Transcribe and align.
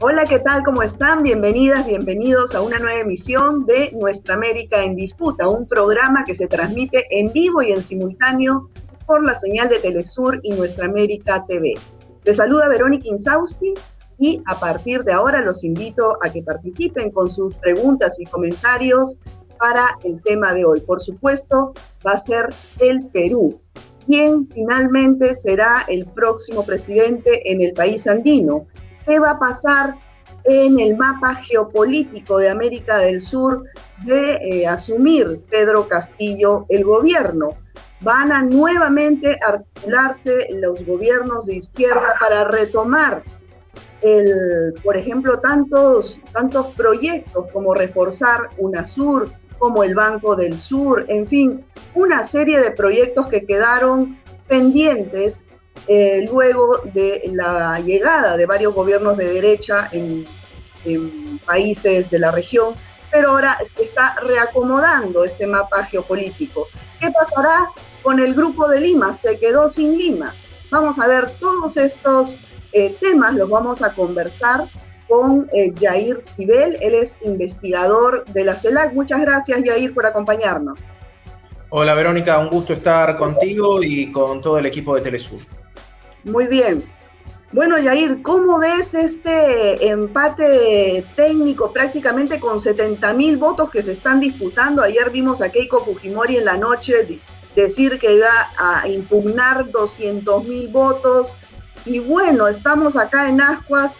Hola, 0.00 0.26
¿qué 0.26 0.38
tal? 0.38 0.62
¿Cómo 0.62 0.84
están? 0.84 1.24
Bienvenidas, 1.24 1.84
bienvenidos 1.84 2.54
a 2.54 2.62
una 2.62 2.78
nueva 2.78 3.00
emisión 3.00 3.66
de 3.66 3.90
Nuestra 3.98 4.36
América 4.36 4.84
en 4.84 4.94
Disputa, 4.94 5.48
un 5.48 5.66
programa 5.66 6.24
que 6.24 6.36
se 6.36 6.46
transmite 6.46 7.04
en 7.10 7.32
vivo 7.32 7.62
y 7.62 7.72
en 7.72 7.82
simultáneo 7.82 8.70
por 9.08 9.24
la 9.24 9.34
señal 9.34 9.68
de 9.68 9.80
Telesur 9.80 10.38
y 10.44 10.52
Nuestra 10.52 10.86
América 10.86 11.44
TV. 11.48 11.74
Les 12.22 12.36
saluda 12.36 12.68
Verónica 12.68 13.08
Insausti 13.08 13.74
y 14.20 14.40
a 14.46 14.60
partir 14.60 15.02
de 15.02 15.14
ahora 15.14 15.42
los 15.42 15.64
invito 15.64 16.16
a 16.22 16.30
que 16.30 16.44
participen 16.44 17.10
con 17.10 17.28
sus 17.28 17.56
preguntas 17.56 18.20
y 18.20 18.24
comentarios 18.26 19.18
para 19.58 19.98
el 20.04 20.22
tema 20.22 20.54
de 20.54 20.64
hoy. 20.64 20.80
Por 20.80 21.02
supuesto, 21.02 21.72
va 22.06 22.12
a 22.12 22.18
ser 22.18 22.50
el 22.78 23.08
Perú. 23.08 23.60
¿Quién 24.06 24.48
finalmente 24.48 25.34
será 25.34 25.84
el 25.88 26.06
próximo 26.06 26.64
presidente 26.64 27.50
en 27.50 27.62
el 27.62 27.72
país 27.72 28.06
andino? 28.06 28.68
Qué 29.08 29.18
va 29.18 29.30
a 29.30 29.38
pasar 29.38 29.96
en 30.44 30.78
el 30.78 30.96
mapa 30.96 31.34
geopolítico 31.34 32.38
de 32.38 32.50
América 32.50 32.98
del 32.98 33.20
Sur 33.20 33.64
de 34.04 34.34
eh, 34.34 34.66
asumir 34.66 35.40
Pedro 35.50 35.88
Castillo 35.88 36.66
el 36.68 36.84
gobierno. 36.84 37.50
Van 38.00 38.30
a 38.30 38.42
nuevamente 38.42 39.38
articularse 39.44 40.48
los 40.52 40.84
gobiernos 40.84 41.46
de 41.46 41.56
izquierda 41.56 42.14
para 42.20 42.44
retomar, 42.44 43.24
el, 44.02 44.74
por 44.84 44.96
ejemplo, 44.96 45.40
tantos, 45.40 46.20
tantos 46.32 46.68
proyectos 46.76 47.48
como 47.52 47.74
reforzar 47.74 48.50
UNASUR, 48.58 49.28
como 49.58 49.82
el 49.82 49.96
Banco 49.96 50.36
del 50.36 50.56
Sur, 50.56 51.04
en 51.08 51.26
fin, 51.26 51.64
una 51.94 52.22
serie 52.22 52.60
de 52.60 52.70
proyectos 52.70 53.26
que 53.26 53.44
quedaron 53.44 54.16
pendientes 54.46 55.47
eh, 55.86 56.24
luego 56.28 56.80
de 56.92 57.22
la 57.32 57.80
llegada 57.80 58.36
de 58.36 58.46
varios 58.46 58.74
gobiernos 58.74 59.16
de 59.16 59.32
derecha 59.32 59.88
en, 59.92 60.26
países 61.44 62.08
de 62.08 62.18
la 62.18 62.30
región, 62.30 62.74
pero 63.10 63.32
ahora 63.32 63.58
se 63.62 63.82
está 63.82 64.14
reacomodando 64.22 65.24
este 65.24 65.46
mapa 65.46 65.84
geopolítico. 65.84 66.66
¿Qué 66.98 67.10
pasará 67.10 67.68
con 68.02 68.20
el 68.20 68.34
grupo 68.34 68.68
de 68.68 68.80
Lima? 68.80 69.12
Se 69.12 69.38
quedó 69.38 69.68
sin 69.68 69.98
Lima. 69.98 70.32
Vamos 70.70 70.98
a 70.98 71.06
ver 71.06 71.30
todos 71.32 71.76
estos 71.76 72.36
eh, 72.72 72.96
temas, 73.00 73.34
los 73.34 73.50
vamos 73.50 73.82
a 73.82 73.92
conversar 73.92 74.68
con 75.08 75.48
eh, 75.52 75.72
Jair 75.78 76.22
Sibel, 76.22 76.76
él 76.80 76.94
es 76.94 77.16
investigador 77.24 78.24
de 78.26 78.44
la 78.44 78.54
CELAC. 78.54 78.92
Muchas 78.92 79.20
gracias, 79.20 79.60
Jair, 79.64 79.92
por 79.94 80.06
acompañarnos. 80.06 80.78
Hola, 81.70 81.94
Verónica, 81.94 82.38
un 82.38 82.48
gusto 82.48 82.72
estar 82.72 83.16
contigo 83.16 83.82
y 83.82 84.10
con 84.10 84.40
todo 84.40 84.58
el 84.58 84.66
equipo 84.66 84.94
de 84.94 85.02
Telesur. 85.02 85.57
Muy 86.28 86.46
bien. 86.46 86.84
Bueno, 87.52 87.78
Yair, 87.78 88.20
¿cómo 88.20 88.58
ves 88.58 88.92
este 88.92 89.88
empate 89.88 91.02
técnico 91.16 91.72
prácticamente 91.72 92.38
con 92.38 92.60
70 92.60 93.14
mil 93.14 93.38
votos 93.38 93.70
que 93.70 93.82
se 93.82 93.92
están 93.92 94.20
disputando? 94.20 94.82
Ayer 94.82 95.08
vimos 95.10 95.40
a 95.40 95.48
Keiko 95.48 95.82
Fujimori 95.82 96.36
en 96.36 96.44
la 96.44 96.58
noche 96.58 97.22
decir 97.56 97.98
que 97.98 98.14
iba 98.14 98.50
a 98.58 98.86
impugnar 98.86 99.70
200 99.70 100.44
mil 100.44 100.68
votos. 100.68 101.34
Y 101.86 102.00
bueno, 102.00 102.48
estamos 102.48 102.96
acá 102.96 103.30
en 103.30 103.40
Ascuas 103.40 103.94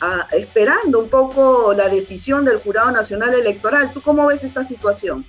ah, 0.00 0.28
esperando 0.30 1.00
un 1.00 1.08
poco 1.08 1.74
la 1.74 1.88
decisión 1.88 2.44
del 2.44 2.58
Jurado 2.58 2.92
Nacional 2.92 3.34
Electoral. 3.34 3.92
¿Tú 3.92 4.00
cómo 4.00 4.26
ves 4.28 4.44
esta 4.44 4.62
situación? 4.62 5.26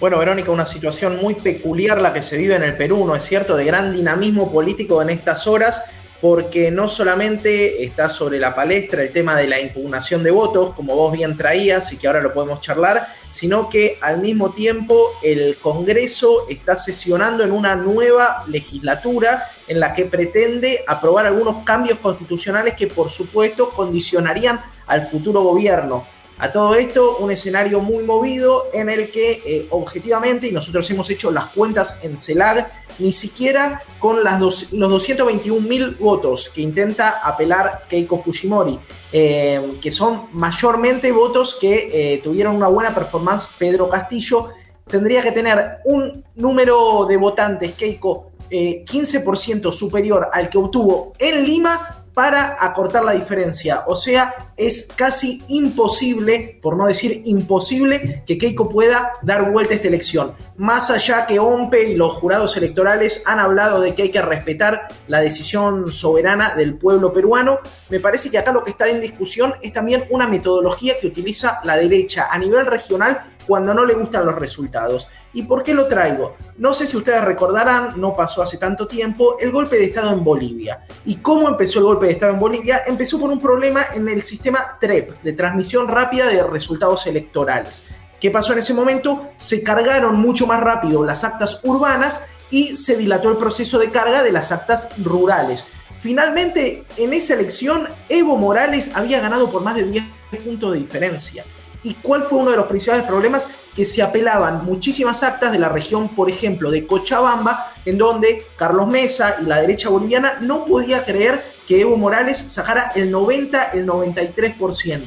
Bueno, 0.00 0.18
Verónica, 0.18 0.50
una 0.50 0.64
situación 0.64 1.18
muy 1.20 1.34
peculiar 1.34 2.00
la 2.00 2.14
que 2.14 2.22
se 2.22 2.38
vive 2.38 2.56
en 2.56 2.62
el 2.62 2.74
Perú, 2.74 3.04
¿no 3.04 3.14
es 3.14 3.22
cierto? 3.22 3.54
De 3.54 3.66
gran 3.66 3.92
dinamismo 3.92 4.50
político 4.50 5.02
en 5.02 5.10
estas 5.10 5.46
horas, 5.46 5.84
porque 6.22 6.70
no 6.70 6.88
solamente 6.88 7.84
está 7.84 8.08
sobre 8.08 8.38
la 8.38 8.54
palestra 8.54 9.02
el 9.02 9.12
tema 9.12 9.36
de 9.36 9.46
la 9.46 9.60
impugnación 9.60 10.22
de 10.22 10.30
votos, 10.30 10.74
como 10.74 10.96
vos 10.96 11.12
bien 11.12 11.36
traías 11.36 11.92
y 11.92 11.98
que 11.98 12.06
ahora 12.06 12.22
lo 12.22 12.32
podemos 12.32 12.62
charlar, 12.62 13.08
sino 13.28 13.68
que 13.68 13.98
al 14.00 14.22
mismo 14.22 14.52
tiempo 14.52 15.18
el 15.22 15.58
Congreso 15.58 16.46
está 16.48 16.76
sesionando 16.76 17.44
en 17.44 17.52
una 17.52 17.76
nueva 17.76 18.44
legislatura 18.48 19.50
en 19.68 19.80
la 19.80 19.92
que 19.92 20.06
pretende 20.06 20.82
aprobar 20.88 21.26
algunos 21.26 21.62
cambios 21.62 21.98
constitucionales 21.98 22.72
que 22.72 22.86
por 22.86 23.10
supuesto 23.10 23.68
condicionarían 23.68 24.62
al 24.86 25.06
futuro 25.08 25.42
gobierno. 25.42 26.06
A 26.40 26.52
todo 26.52 26.74
esto, 26.74 27.18
un 27.18 27.30
escenario 27.30 27.80
muy 27.80 28.02
movido 28.02 28.68
en 28.72 28.88
el 28.88 29.10
que 29.10 29.42
eh, 29.44 29.66
objetivamente, 29.68 30.48
y 30.48 30.52
nosotros 30.52 30.90
hemos 30.90 31.10
hecho 31.10 31.30
las 31.30 31.48
cuentas 31.48 31.98
en 32.02 32.16
CELAG, 32.16 32.72
ni 32.98 33.12
siquiera 33.12 33.82
con 33.98 34.24
los 34.24 34.70
221 34.70 35.68
mil 35.68 35.90
votos 35.96 36.48
que 36.48 36.62
intenta 36.62 37.20
apelar 37.22 37.84
Keiko 37.90 38.18
Fujimori, 38.18 38.80
eh, 39.12 39.76
que 39.82 39.90
son 39.90 40.28
mayormente 40.32 41.12
votos 41.12 41.58
que 41.60 41.90
eh, 41.92 42.18
tuvieron 42.24 42.56
una 42.56 42.68
buena 42.68 42.94
performance 42.94 43.46
Pedro 43.58 43.90
Castillo, 43.90 44.48
tendría 44.86 45.20
que 45.20 45.32
tener 45.32 45.80
un 45.84 46.24
número 46.36 47.04
de 47.04 47.18
votantes 47.18 47.74
Keiko 47.74 48.30
15% 48.50 49.72
superior 49.72 50.28
al 50.32 50.48
que 50.48 50.58
obtuvo 50.58 51.12
en 51.20 51.44
Lima 51.44 51.99
para 52.14 52.56
acortar 52.60 53.04
la 53.04 53.12
diferencia. 53.12 53.84
O 53.86 53.96
sea, 53.96 54.34
es 54.56 54.88
casi 54.94 55.42
imposible, 55.48 56.58
por 56.60 56.76
no 56.76 56.86
decir 56.86 57.22
imposible, 57.24 58.22
que 58.26 58.36
Keiko 58.36 58.68
pueda 58.68 59.12
dar 59.22 59.50
vuelta 59.50 59.72
a 59.72 59.76
esta 59.76 59.88
elección. 59.88 60.34
Más 60.56 60.90
allá 60.90 61.26
que 61.26 61.38
OMPE 61.38 61.90
y 61.90 61.94
los 61.94 62.14
jurados 62.14 62.56
electorales 62.56 63.22
han 63.26 63.38
hablado 63.38 63.80
de 63.80 63.94
que 63.94 64.02
hay 64.02 64.10
que 64.10 64.22
respetar 64.22 64.88
la 65.08 65.20
decisión 65.20 65.92
soberana 65.92 66.54
del 66.54 66.74
pueblo 66.74 67.12
peruano, 67.12 67.60
me 67.88 68.00
parece 68.00 68.30
que 68.30 68.38
acá 68.38 68.52
lo 68.52 68.64
que 68.64 68.70
está 68.70 68.88
en 68.88 69.00
discusión 69.00 69.54
es 69.62 69.72
también 69.72 70.04
una 70.10 70.26
metodología 70.26 70.94
que 71.00 71.06
utiliza 71.06 71.60
la 71.64 71.76
derecha 71.76 72.28
a 72.30 72.38
nivel 72.38 72.66
regional 72.66 73.24
cuando 73.50 73.74
no 73.74 73.84
le 73.84 73.94
gustan 73.94 74.24
los 74.24 74.36
resultados. 74.36 75.08
¿Y 75.32 75.42
por 75.42 75.64
qué 75.64 75.74
lo 75.74 75.88
traigo? 75.88 76.36
No 76.58 76.72
sé 76.72 76.86
si 76.86 76.96
ustedes 76.96 77.24
recordarán, 77.24 78.00
no 78.00 78.14
pasó 78.14 78.42
hace 78.42 78.58
tanto 78.58 78.86
tiempo, 78.86 79.38
el 79.40 79.50
golpe 79.50 79.76
de 79.76 79.86
Estado 79.86 80.12
en 80.12 80.22
Bolivia. 80.22 80.86
¿Y 81.04 81.16
cómo 81.16 81.48
empezó 81.48 81.80
el 81.80 81.86
golpe 81.86 82.06
de 82.06 82.12
Estado 82.12 82.34
en 82.34 82.38
Bolivia? 82.38 82.82
Empezó 82.86 83.18
por 83.18 83.28
un 83.28 83.40
problema 83.40 83.86
en 83.92 84.08
el 84.08 84.22
sistema 84.22 84.78
TREP, 84.80 85.20
de 85.22 85.32
transmisión 85.32 85.88
rápida 85.88 86.28
de 86.28 86.44
resultados 86.44 87.08
electorales. 87.08 87.88
¿Qué 88.20 88.30
pasó 88.30 88.52
en 88.52 88.60
ese 88.60 88.72
momento? 88.72 89.30
Se 89.34 89.64
cargaron 89.64 90.20
mucho 90.20 90.46
más 90.46 90.60
rápido 90.60 91.04
las 91.04 91.24
actas 91.24 91.58
urbanas 91.64 92.22
y 92.50 92.76
se 92.76 92.96
dilató 92.96 93.30
el 93.30 93.36
proceso 93.36 93.80
de 93.80 93.90
carga 93.90 94.22
de 94.22 94.30
las 94.30 94.52
actas 94.52 94.90
rurales. 95.02 95.66
Finalmente, 95.98 96.84
en 96.96 97.14
esa 97.14 97.34
elección, 97.34 97.88
Evo 98.08 98.36
Morales 98.36 98.92
había 98.94 99.18
ganado 99.18 99.50
por 99.50 99.62
más 99.62 99.74
de 99.74 99.82
10 99.86 100.04
puntos 100.44 100.72
de 100.72 100.78
diferencia. 100.78 101.44
¿Y 101.82 101.94
cuál 101.94 102.24
fue 102.24 102.38
uno 102.38 102.50
de 102.50 102.56
los 102.56 102.66
principales 102.66 103.04
problemas? 103.04 103.48
Que 103.74 103.84
se 103.84 104.02
apelaban 104.02 104.64
muchísimas 104.64 105.22
actas 105.22 105.52
de 105.52 105.58
la 105.58 105.68
región, 105.68 106.08
por 106.08 106.28
ejemplo, 106.28 106.70
de 106.70 106.86
Cochabamba, 106.86 107.72
en 107.84 107.96
donde 107.96 108.46
Carlos 108.56 108.86
Mesa 108.86 109.36
y 109.40 109.46
la 109.46 109.60
derecha 109.60 109.88
boliviana 109.88 110.38
no 110.40 110.66
podía 110.66 111.04
creer 111.04 111.42
que 111.66 111.80
Evo 111.80 111.96
Morales 111.96 112.36
sacara 112.36 112.92
el 112.94 113.10
90, 113.10 113.70
el 113.72 113.86
93%. 113.86 115.04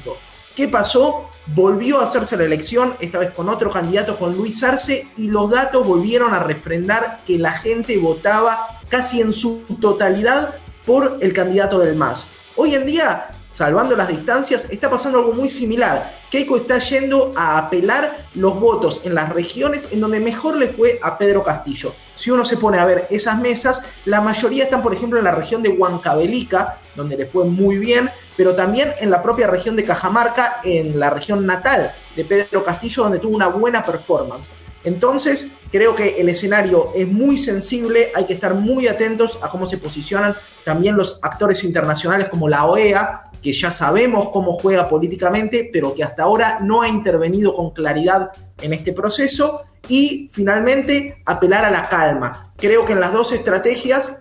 ¿Qué 0.56 0.68
pasó? 0.68 1.30
Volvió 1.48 2.00
a 2.00 2.06
hacerse 2.06 2.38
la 2.38 2.46
elección, 2.46 2.96
esta 3.00 3.20
vez 3.20 3.32
con 3.32 3.50
otro 3.50 3.70
candidato, 3.70 4.18
con 4.18 4.36
Luis 4.36 4.64
Arce, 4.64 5.08
y 5.18 5.28
los 5.28 5.52
datos 5.52 5.86
volvieron 5.86 6.34
a 6.34 6.40
refrendar 6.40 7.22
que 7.26 7.38
la 7.38 7.52
gente 7.52 7.98
votaba 7.98 8.80
casi 8.88 9.20
en 9.20 9.34
su 9.34 9.64
totalidad 9.82 10.56
por 10.86 11.18
el 11.22 11.34
candidato 11.34 11.80
del 11.80 11.96
MAS. 11.96 12.28
Hoy 12.56 12.76
en 12.76 12.86
día 12.86 13.30
salvando 13.54 13.96
las 13.96 14.08
distancias, 14.08 14.68
está 14.70 14.90
pasando 14.90 15.20
algo 15.20 15.34
muy 15.34 15.50
similar. 15.50 16.12
Keiko 16.34 16.58
está 16.58 16.80
yendo 16.80 17.32
a 17.36 17.60
apelar 17.60 18.26
los 18.34 18.60
votos 18.60 19.02
en 19.04 19.14
las 19.14 19.30
regiones 19.30 19.90
en 19.92 20.02
donde 20.02 20.20
mejor 20.20 20.58
le 20.58 20.68
fue 20.68 21.00
a 21.04 21.16
Pedro 21.16 21.44
Castillo. 21.44 21.94
Si 22.16 22.32
uno 22.32 22.44
se 22.44 22.58
pone 22.58 22.80
a 22.80 22.86
ver 22.86 23.06
esas 23.12 23.40
mesas, 23.40 23.84
la 24.06 24.20
mayoría 24.20 24.64
están, 24.64 24.82
por 24.82 24.96
ejemplo, 24.96 25.20
en 25.20 25.26
la 25.26 25.32
región 25.32 25.62
de 25.62 25.70
Huancavelica, 25.70 26.80
donde 26.96 27.18
le 27.18 27.28
fue 27.28 27.46
muy 27.46 27.78
bien, 27.78 28.10
pero 28.36 28.56
también 28.56 28.94
en 29.00 29.12
la 29.12 29.22
propia 29.22 29.46
región 29.46 29.76
de 29.76 29.84
Cajamarca, 29.84 30.60
en 30.64 31.00
la 31.00 31.12
región 31.12 31.46
natal 31.46 31.92
de 32.16 32.26
Pedro 32.26 32.64
Castillo, 32.64 33.04
donde 33.04 33.20
tuvo 33.20 33.36
una 33.36 33.50
buena 33.50 33.86
performance. 33.86 34.50
Entonces, 34.84 35.52
creo 35.72 35.96
que 35.96 36.20
el 36.20 36.30
escenario 36.30 36.94
es 36.96 37.08
muy 37.08 37.38
sensible, 37.38 38.12
hay 38.16 38.26
que 38.26 38.34
estar 38.34 38.56
muy 38.56 38.88
atentos 38.88 39.38
a 39.44 39.50
cómo 39.50 39.68
se 39.68 39.78
posicionan 39.78 40.36
también 40.66 40.98
los 40.98 41.20
actores 41.22 41.64
internacionales 41.64 42.28
como 42.28 42.50
la 42.50 42.66
OEA, 42.66 43.30
que 43.44 43.52
ya 43.52 43.70
sabemos 43.72 44.30
cómo 44.30 44.54
juega 44.54 44.88
políticamente, 44.88 45.70
pero 45.72 45.94
que 45.94 46.04
hasta 46.04 46.24
ahora 46.24 46.60
no 46.62 46.82
ha 46.82 46.88
intervenido 46.88 47.54
con 47.54 47.72
claridad 47.72 48.32
en 48.62 48.72
este 48.72 48.94
proceso. 48.94 49.62
Y 49.90 50.30
finalmente, 50.32 51.22
apelar 51.26 51.66
a 51.66 51.70
la 51.70 51.90
calma. 51.90 52.54
Creo 52.56 52.86
que 52.86 52.94
en 52.94 53.02
las 53.02 53.12
dos 53.12 53.34
estrategias 53.34 54.18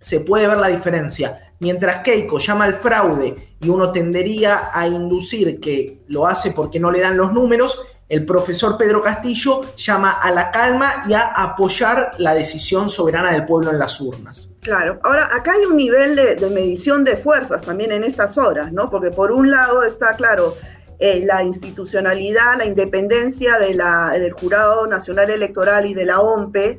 se 0.00 0.20
puede 0.20 0.48
ver 0.48 0.58
la 0.58 0.66
diferencia. 0.66 1.52
Mientras 1.60 2.02
Keiko 2.02 2.38
llama 2.38 2.64
al 2.64 2.74
fraude 2.74 3.54
y 3.60 3.68
uno 3.68 3.92
tendería 3.92 4.70
a 4.72 4.86
inducir 4.88 5.60
que 5.60 6.02
lo 6.08 6.26
hace 6.26 6.50
porque 6.50 6.80
no 6.80 6.90
le 6.90 7.00
dan 7.00 7.16
los 7.16 7.32
números, 7.32 7.78
El 8.08 8.24
profesor 8.24 8.78
Pedro 8.78 9.02
Castillo 9.02 9.62
llama 9.76 10.12
a 10.12 10.30
la 10.30 10.52
calma 10.52 11.04
y 11.08 11.14
a 11.14 11.22
apoyar 11.22 12.12
la 12.18 12.34
decisión 12.34 12.88
soberana 12.88 13.32
del 13.32 13.44
pueblo 13.46 13.72
en 13.72 13.80
las 13.80 14.00
urnas. 14.00 14.50
Claro, 14.60 15.00
ahora 15.02 15.28
acá 15.32 15.52
hay 15.54 15.64
un 15.64 15.76
nivel 15.76 16.14
de, 16.14 16.50
medición 16.50 17.02
de 17.02 17.16
fuerzas 17.16 17.62
también 17.62 17.90
en 17.90 18.04
estas 18.04 18.38
horas, 18.38 18.72
¿no? 18.72 18.88
Porque 18.90 19.10
por 19.10 19.32
un 19.32 19.50
lado 19.50 19.82
está 19.82 20.12
claro 20.12 20.54
eh, 21.00 21.24
la 21.26 21.42
institucionalidad, 21.42 22.56
la 22.58 22.64
independencia 22.64 23.58
de 23.58 23.74
la, 23.74 24.10
del 24.10 24.32
Jurado 24.32 24.86
Nacional 24.86 25.30
Electoral 25.30 25.86
y 25.86 25.94
de 25.94 26.04
la 26.04 26.20
OMPE, 26.20 26.78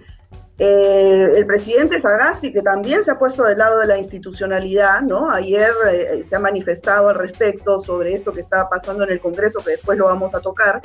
eh, 0.60 1.34
el 1.36 1.46
presidente 1.46 2.00
Sagasti, 2.00 2.52
que 2.52 2.64
también 2.64 3.04
se 3.04 3.12
ha 3.12 3.20
puesto 3.20 3.44
del 3.44 3.60
lado 3.60 3.80
de 3.80 3.86
la 3.86 3.98
institucionalidad, 3.98 5.02
¿no? 5.02 5.30
Ayer 5.30 5.72
eh, 5.92 6.24
se 6.24 6.36
ha 6.36 6.40
manifestado 6.40 7.10
al 7.10 7.16
respecto 7.16 7.80
sobre 7.80 8.14
esto 8.14 8.32
que 8.32 8.40
estaba 8.40 8.68
pasando 8.70 9.04
en 9.04 9.12
el 9.12 9.20
Congreso, 9.20 9.60
que 9.60 9.72
después 9.72 9.98
lo 9.98 10.06
vamos 10.06 10.34
a 10.34 10.40
tocar. 10.40 10.82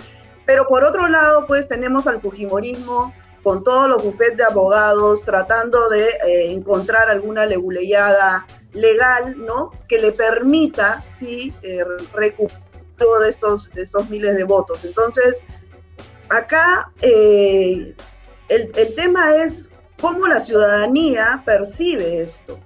Pero 0.47 0.67
por 0.67 0.85
otro 0.85 1.09
lado, 1.09 1.47
pues 1.47 1.69
tenemos 1.69 2.07
al 2.07 2.21
Fujimorismo 2.21 3.15
con 3.43 3.65
todos 3.65 3.89
los 3.89 4.03
bufetes 4.03 4.39
de 4.39 4.45
abogados 4.45 5.25
tratando 5.25 5.89
de 5.89 6.07
eh, 6.27 6.53
encontrar 6.53 7.09
alguna 7.09 7.45
leguleyada 7.47 8.47
legal, 8.73 9.37
¿no? 9.39 9.71
Que 9.89 9.99
le 9.99 10.13
permita, 10.13 11.03
sí, 11.07 11.53
recuperar 12.13 12.63
de 13.23 13.29
estos, 13.29 13.71
de 13.71 13.83
esos 13.83 14.09
miles 14.11 14.37
de 14.37 14.45
votos. 14.45 14.85
Entonces, 14.85 15.43
acá 16.29 16.93
el, 17.01 17.95
tema 18.97 19.37
es 19.37 19.71
cómo 20.01 20.27
la 20.27 20.41
ciudadanía 20.41 21.43
percibe 21.45 22.21
esto, 22.21 22.59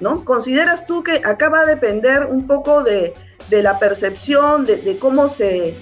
¿no? 0.00 0.24
¿Consideras 0.24 0.86
tú 0.86 1.02
que 1.02 1.20
acá 1.24 1.48
va 1.48 1.60
a 1.60 1.66
depender 1.66 2.26
un 2.26 2.46
poco 2.46 2.82
de, 2.82 3.14
la 3.50 3.78
percepción, 3.78 4.64
de, 4.64 4.98
cómo 4.98 5.28
se, 5.28 5.74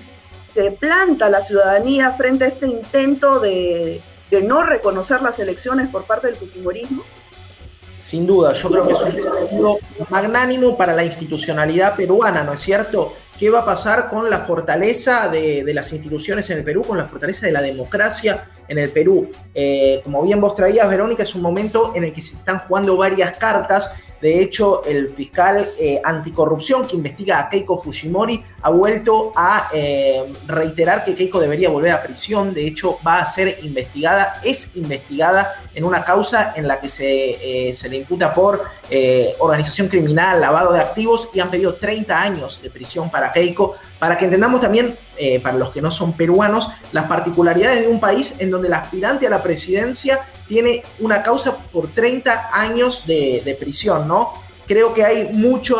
se, 0.57 0.71
planta 0.73 1.29
la 1.31 1.43
ciudadanía 1.43 2.13
frente 2.13 2.45
a 2.45 2.49
este 2.49 2.67
intento 2.67 3.39
de, 3.41 4.01
no 4.45 4.63
reconocer 4.63 5.23
las 5.23 5.39
elecciones 5.39 5.89
por 5.89 6.05
parte 6.05 6.27
del 6.27 6.37
fujimorismo? 6.37 7.03
Sin 7.99 8.27
duda, 8.27 8.53
yo 8.53 8.71
creo 8.71 8.87
que 8.87 8.93
es 8.93 9.01
un 9.01 9.17
desafío 9.17 9.79
magnánimo 10.11 10.77
para 10.77 10.95
la 10.95 11.05
institucionalidad 11.05 11.97
peruana, 11.97 12.45
¿no 12.45 12.53
es 12.53 12.61
cierto? 12.61 13.15
¿Qué 13.39 13.51
va 13.51 13.61
a 13.61 13.65
pasar 13.65 14.09
con 14.09 14.31
la 14.31 14.41
fortaleza 14.41 15.29
de, 15.29 15.63
las 15.75 15.93
instituciones 15.93 16.49
en 16.51 16.59
el 16.59 16.65
Perú, 16.65 16.85
con 16.85 16.97
la 16.97 17.07
fortaleza 17.07 17.47
de 17.47 17.53
la 17.53 17.61
democracia 17.61 18.49
en 18.69 18.79
el 18.79 18.91
Perú. 18.91 19.31
Eh, 19.55 20.01
como 20.03 20.23
bien 20.23 20.41
vos 20.41 20.57
traías, 20.57 20.89
Verónica, 20.89 21.23
es 21.23 21.35
un 21.35 21.43
momento 21.43 21.93
en 21.95 22.05
el 22.05 22.13
que 22.13 22.21
se 22.21 22.35
están 22.35 22.61
jugando 22.61 22.97
varias 22.97 23.37
cartas 23.37 23.93
de 24.27 24.43
hecho, 24.43 24.85
el 24.85 25.09
fiscal 25.11 25.69
eh, 25.79 26.01
anticorrupción 26.03 26.85
que 26.85 26.97
investiga 26.97 27.39
a 27.39 27.49
Keiko 27.49 27.81
Fujimori 27.81 28.43
ha 28.63 28.71
vuelto 28.71 29.31
a 29.37 29.69
eh, 29.73 30.33
reiterar 30.49 31.05
que 31.05 31.15
Keiko 31.15 31.39
debería 31.39 31.71
volver 31.71 31.93
a 31.93 32.03
prisión. 32.03 32.53
De 32.53 32.67
hecho, 32.67 32.99
va 33.07 33.21
a 33.21 33.27
ser 33.27 33.61
investigada, 33.63 34.41
es 34.43 34.75
investigada 34.75 35.63
en 35.77 35.85
una 35.85 36.05
causa 36.05 36.55
en 36.57 36.67
la 36.67 36.81
que 36.81 36.89
se, 36.89 37.73
se 37.73 37.89
le 37.89 37.99
imputa 37.99 38.35
por 38.35 38.65
organización 39.39 39.87
criminal, 39.87 40.41
lavado 40.41 40.73
de 40.73 40.81
activos 40.81 41.29
y 41.33 41.39
han 41.39 41.51
pedido 41.51 41.77
30 41.77 42.21
años 42.21 42.61
de 42.61 42.69
prisión 42.69 43.09
para 43.09 43.31
Keiko. 43.31 43.77
Para 44.01 44.17
que 44.17 44.25
entendamos 44.25 44.61
también, 44.61 44.97
para 45.43 45.57
los 45.57 45.71
que 45.71 45.81
no 45.81 45.93
son 45.93 46.15
peruanos, 46.15 46.69
las 46.93 47.05
particularidades 47.05 47.83
de 47.83 47.89
un 47.89 48.01
país 48.01 48.37
en 48.41 48.51
donde 48.51 48.67
el 48.67 48.75
aspirante 48.75 49.27
a 49.29 49.31
la 49.31 49.43
presidencia 49.43 50.27
tiene 50.49 50.83
una 51.01 51.23
causa 51.23 51.59
por 51.77 51.89
30 51.89 52.49
años 52.55 53.05
de, 53.07 53.55
prisión, 53.61 54.09
¿no? 54.09 54.33
Creo 54.67 54.95
que 54.95 55.05
hay 55.05 55.29
mucho, 55.35 55.77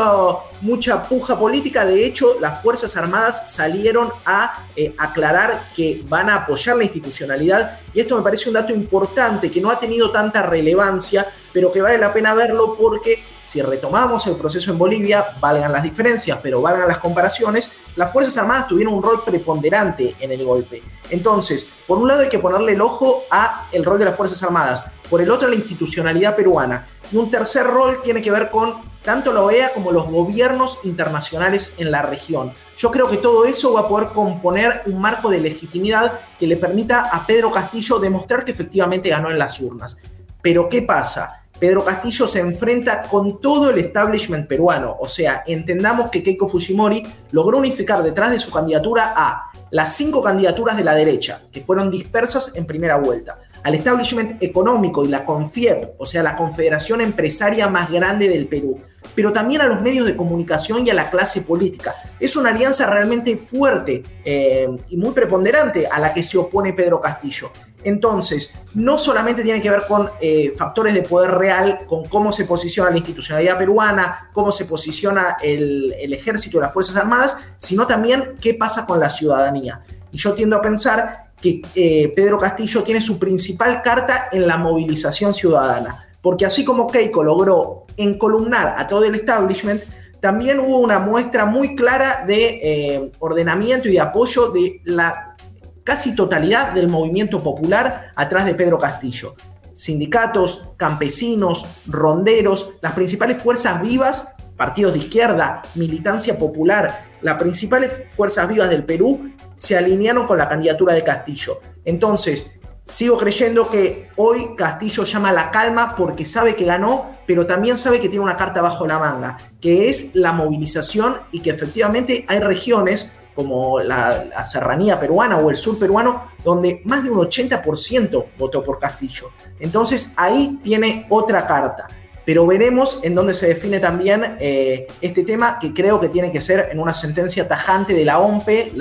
mucha 0.61 1.03
puja 1.05 1.39
política. 1.39 1.87
De 1.87 2.05
hecho, 2.05 2.39
las 2.39 2.61
Fuerzas 2.61 2.95
Armadas 2.99 3.51
salieron 3.51 4.11
a 4.27 4.67
eh, 4.77 4.95
aclarar 4.99 5.71
que 5.75 6.05
van 6.07 6.29
a 6.29 6.35
apoyar 6.35 6.77
la 6.77 6.85
institucionalidad. 6.85 7.81
Y 7.95 8.01
esto 8.01 8.15
me 8.15 8.23
parece 8.23 8.47
un 8.51 8.53
dato 8.57 8.75
importante 8.75 9.51
que 9.51 9.59
no 9.59 9.71
ha 9.71 9.81
tenido 9.81 10.11
tanta 10.11 10.43
relevancia, 10.43 11.27
pero 11.51 11.73
que 11.73 11.81
vale 11.81 11.97
la 11.97 12.13
pena 12.13 12.35
verlo 12.35 12.77
porque 12.79 13.25
si 13.47 13.63
retomamos 13.63 14.27
el 14.27 14.37
proceso 14.37 14.73
en 14.73 14.79
Bolivia, 14.79 15.25
valgan 15.41 15.73
las 15.73 15.83
diferencias, 15.83 16.39
pero 16.43 16.61
valgan 16.61 16.89
las 16.89 16.99
comparaciones, 16.99 17.71
las 17.95 18.13
Fuerzas 18.13 18.37
Armadas 18.37 18.67
tuvieron 18.67 18.95
un 18.95 19.03
rol 19.03 19.23
preponderante 19.25 20.17
en 20.19 20.33
el 20.33 20.45
golpe. 20.45 20.83
Entonces, 21.11 21.69
por 21.87 21.99
un 21.99 22.09
lado 22.09 22.23
hay 22.23 22.29
que 22.29 22.41
ponerle 22.41 22.73
el 22.73 22.81
ojo 22.81 23.23
a 23.31 23.69
el 23.71 23.85
rol 23.85 23.99
de 23.99 24.07
las 24.07 24.17
Fuerzas 24.17 24.43
Armadas, 24.43 24.87
por 25.09 25.21
el 25.21 25.31
otro 25.31 25.49
la 25.49 25.55
institucionalidad 25.55 26.37
peruana. 26.37 26.87
Y 27.13 27.17
un 27.17 27.31
tercer 27.31 27.67
rol 27.67 28.01
tiene 28.03 28.23
que 28.23 28.31
ver 28.31 28.51
con 28.51 28.75
tanto 29.03 29.33
la 29.33 29.43
OEA 29.43 29.73
como 29.73 29.93
los 29.93 30.11
gobiernos 30.11 30.81
internacionales 30.83 31.75
en 31.79 31.93
la 31.93 32.03
región. 32.03 32.53
Yo 32.77 32.91
creo 32.91 33.09
que 33.09 33.19
todo 33.19 33.45
eso 33.45 33.73
va 33.73 33.83
a 33.83 33.89
poder 33.89 34.09
componer 34.09 34.83
un 34.87 35.01
marco 35.01 35.31
de 35.31 35.41
legitimidad 35.41 36.21
que 36.41 36.49
le 36.49 36.57
permita 36.57 37.09
a 37.13 37.25
Pedro 37.25 37.53
Castillo 37.53 38.01
demostrar 38.01 38.45
que 38.45 38.51
efectivamente 38.51 39.09
ganó 39.09 39.31
en 39.31 39.39
las 39.39 39.61
urnas. 39.61 39.97
Pero 40.43 40.69
¿qué 40.69 40.83
pasa? 40.83 41.43
Pedro 41.59 41.85
Castillo 41.85 42.27
se 42.27 42.41
enfrenta 42.41 43.05
con 43.05 43.41
todo 43.41 43.71
el 43.71 43.79
establishment 43.79 44.47
peruano. 44.47 44.97
O 45.01 45.09
sea, 45.09 45.43
entendamos 45.47 46.11
que 46.11 46.23
Keiko 46.23 46.49
Fujimori 46.49 47.07
logró 47.31 47.59
unificar 47.59 48.03
detrás 48.03 48.33
de 48.33 48.39
su 48.39 48.51
candidatura 48.51 49.15
a 49.17 49.51
las 49.71 49.97
cinco 49.97 50.23
candidaturas 50.23 50.77
de 50.77 50.85
la 50.85 50.95
derecha, 50.95 51.43
que 51.51 51.61
fueron 51.61 51.91
dispersas 51.91 52.53
en 52.55 52.67
primera 52.67 52.97
vuelta, 52.97 53.39
al 53.67 53.75
establishment 53.75 54.41
económico 54.41 55.05
y 55.05 55.09
la 55.09 55.25
CONFIEP, 55.25 55.95
o 55.99 56.07
sea, 56.07 56.23
la 56.23 56.37
confederación 56.37 57.01
empresaria 57.01 57.67
más 57.67 57.91
grande 57.91 58.29
del 58.29 58.47
Perú, 58.47 58.79
pero 59.13 59.33
también 59.33 59.61
a 59.61 59.67
los 59.67 59.83
medios 59.83 60.07
de 60.07 60.15
comunicación 60.15 60.87
y 60.87 60.91
a 60.91 60.95
la 60.95 61.11
clase 61.11 61.41
política. 61.41 61.93
Es 62.21 62.37
una 62.37 62.51
alianza 62.51 62.89
realmente 62.89 63.37
fuerte 63.37 64.05
eh, 64.25 64.69
y 64.89 64.97
muy 64.97 65.11
preponderante 65.11 65.89
a 65.89 65.99
la 65.99 66.15
que 66.15 66.23
se 66.23 66.39
opone 66.39 66.75
Pedro 66.75 67.01
Castillo. 67.01 67.51
Entonces, 67.83 68.55
no 68.75 68.99
solamente 68.99 69.43
tiene 69.43 69.61
que 69.61 69.71
ver 69.71 69.83
con 69.89 70.11
eh, 70.21 70.55
factores 70.57 70.95
de 70.95 71.03
poder 71.03 71.33
real, 71.33 71.87
con 71.89 72.05
cómo 72.05 72.33
se 72.33 72.45
posiciona 72.45 72.91
la 72.91 72.99
institucionalidad 72.99 73.59
peruana, 73.59 74.31
cómo 74.33 74.53
se 74.53 74.67
posiciona 74.67 75.39
el, 75.43 75.93
ejército 76.13 76.59
y 76.59 76.61
las 76.61 76.73
Fuerzas 76.73 76.95
Armadas, 76.95 77.37
sino 77.59 77.85
también 77.89 78.37
qué 78.41 78.55
pasa 78.55 78.87
con 78.87 79.01
la 79.01 79.11
ciudadanía. 79.11 79.81
Y 80.13 80.19
yo 80.19 80.35
tiendo 80.35 80.55
a 80.55 80.63
pensar 80.63 81.26
que 81.41 81.63
eh, 81.75 82.13
Pedro 82.15 82.39
Castillo 82.39 82.83
tiene 82.83 83.01
su 83.01 83.19
principal 83.19 83.83
carta 83.83 84.29
en 84.33 84.47
la 84.47 84.57
movilización 84.57 85.35
ciudadana, 85.35 86.07
porque 86.21 86.47
así 86.47 86.65
como 86.65 86.87
Keiko 86.87 87.23
logró 87.23 87.87
encolumnar 87.97 88.75
a 88.77 88.87
todo 88.87 89.05
el 89.05 89.15
establishment, 89.15 89.83
también 90.21 90.59
hubo 90.59 90.79
una 90.79 90.99
muestra 90.99 91.45
muy 91.45 91.77
clara 91.77 92.25
de 92.27 92.61
eh, 92.63 93.13
ordenamiento 93.19 93.89
y 93.89 93.93
de 93.93 94.01
apoyo 94.01 94.51
de 94.51 94.81
la 94.85 95.37
casi 95.85 96.17
totalidad 96.17 96.73
del 96.73 96.89
movimiento 96.89 97.43
popular 97.43 98.11
atrás 98.17 98.45
de 98.47 98.55
Pedro 98.55 98.79
Castillo. 98.79 99.35
Sindicatos, 99.75 100.71
campesinos, 100.77 101.65
ronderos, 101.87 102.73
las 102.81 102.95
principales 102.95 103.41
fuerzas 103.41 103.81
vivas, 103.83 104.35
partidos 104.57 104.95
de 104.95 105.01
izquierda, 105.01 105.63
militancia 105.75 106.39
popular, 106.39 107.07
las 107.21 107.39
principales 107.39 107.93
fuerzas 108.11 108.49
vivas 108.49 108.69
del 108.69 108.85
Perú 108.85 109.31
se 109.57 109.77
alinearon 109.77 110.27
con 110.27 110.39
la 110.39 110.49
candidatura 110.49 110.95
de 110.95 111.03
Castillo. 111.03 111.61
Entonces, 111.85 112.47
sigo 112.85 113.17
creyendo 113.17 113.69
que 113.69 114.11
hoy 114.17 114.55
Castillo 114.57 115.05
llama 115.05 115.31
a 115.31 115.33
la 115.33 115.51
calma 115.51 115.97
porque 115.97 116.25
sabe 116.25 116.55
que 116.55 116.65
ganó, 116.65 117.11
pero 117.27 117.47
también 117.47 117.77
sabe 117.77 117.99
que 117.99 118.09
tiene 118.09 118.25
una 118.25 118.37
carta 118.37 118.63
bajo 118.63 118.87
la 118.87 118.99
manga, 118.99 119.37
que 119.61 119.89
es 119.89 120.15
la 120.15 120.33
movilización 120.33 121.17
y 121.33 121.41
que 121.41 121.51
efectivamente 121.51 122.25
hay 122.29 122.39
regiones 122.39 123.11
como 123.35 123.81
la, 123.81 124.45
serranía 124.45 124.99
peruana 124.99 125.37
o 125.37 125.51
el 125.51 125.57
sur 125.57 125.79
peruano, 125.79 126.31
donde 126.43 126.81
más 126.85 127.05
de 127.05 127.11
un 127.11 127.19
80% 127.19 128.25
votó 128.39 128.63
por 128.63 128.79
Castillo. 128.79 129.31
Entonces 129.61 130.15
ahí 130.17 130.59
tiene 130.63 131.07
otra 131.11 131.47
carta. 131.47 131.87
Pero 132.27 132.45
veremos 132.45 132.99
en 133.05 133.15
dónde 133.15 133.35
se 133.35 133.47
define 133.47 133.79
también 133.79 134.37
eh, 134.41 134.89
este 135.01 135.23
tema, 135.23 135.61
que 135.61 135.73
creo 135.73 136.01
que 136.01 136.09
tiene 136.09 136.33
que 136.33 136.41
ser 136.41 136.69
en 136.73 136.81
una 136.81 136.93
sentencia 136.93 137.47
tajante 137.47 137.95
de 137.95 138.05
la 138.05 138.19
OMPE, 138.19 138.73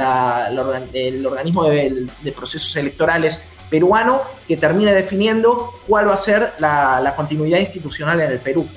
el 0.93 1.25
organismo 1.25 1.63
de, 1.65 2.07
procesos 2.35 2.75
electorales 2.75 3.41
peruano, 3.69 4.23
que 4.47 4.57
termine 4.57 4.93
definiendo 4.93 5.75
cuál 5.87 6.09
va 6.09 6.15
a 6.15 6.17
ser 6.17 6.53
la, 6.57 7.13
continuidad 7.15 7.59
institucional 7.59 8.19
en 8.19 8.31
el 8.31 8.39
Perú. 8.39 8.67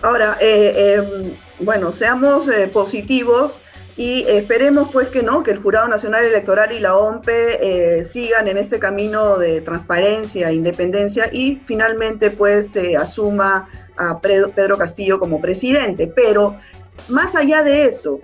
Ahora, 0.00 0.38
eh, 0.40 0.96
em, 0.96 1.30
bueno, 1.60 1.92
seamos 1.92 2.48
eh, 2.48 2.66
positivos 2.66 3.60
y 3.96 4.24
esperemos 4.28 4.88
pues 4.92 5.08
que 5.08 5.22
no, 5.22 5.42
que 5.42 5.50
el 5.50 5.58
Jurado 5.58 5.88
Nacional 5.88 6.24
Electoral 6.24 6.72
y 6.72 6.80
la 6.80 6.96
OMPE 6.96 7.98
eh, 7.98 8.04
sigan 8.04 8.48
en 8.48 8.56
este 8.56 8.78
camino 8.78 9.38
de 9.38 9.60
transparencia 9.60 10.48
e 10.48 10.54
independencia 10.54 11.28
y 11.32 11.60
finalmente 11.66 12.30
pues 12.30 12.70
se 12.70 12.96
asuma 12.96 13.68
a 13.96 14.20
Pedro 14.20 14.78
Castillo 14.78 15.18
como 15.18 15.40
presidente. 15.40 16.06
Pero 16.06 16.58
más 17.08 17.34
allá 17.34 17.62
de 17.62 17.84
eso, 17.84 18.20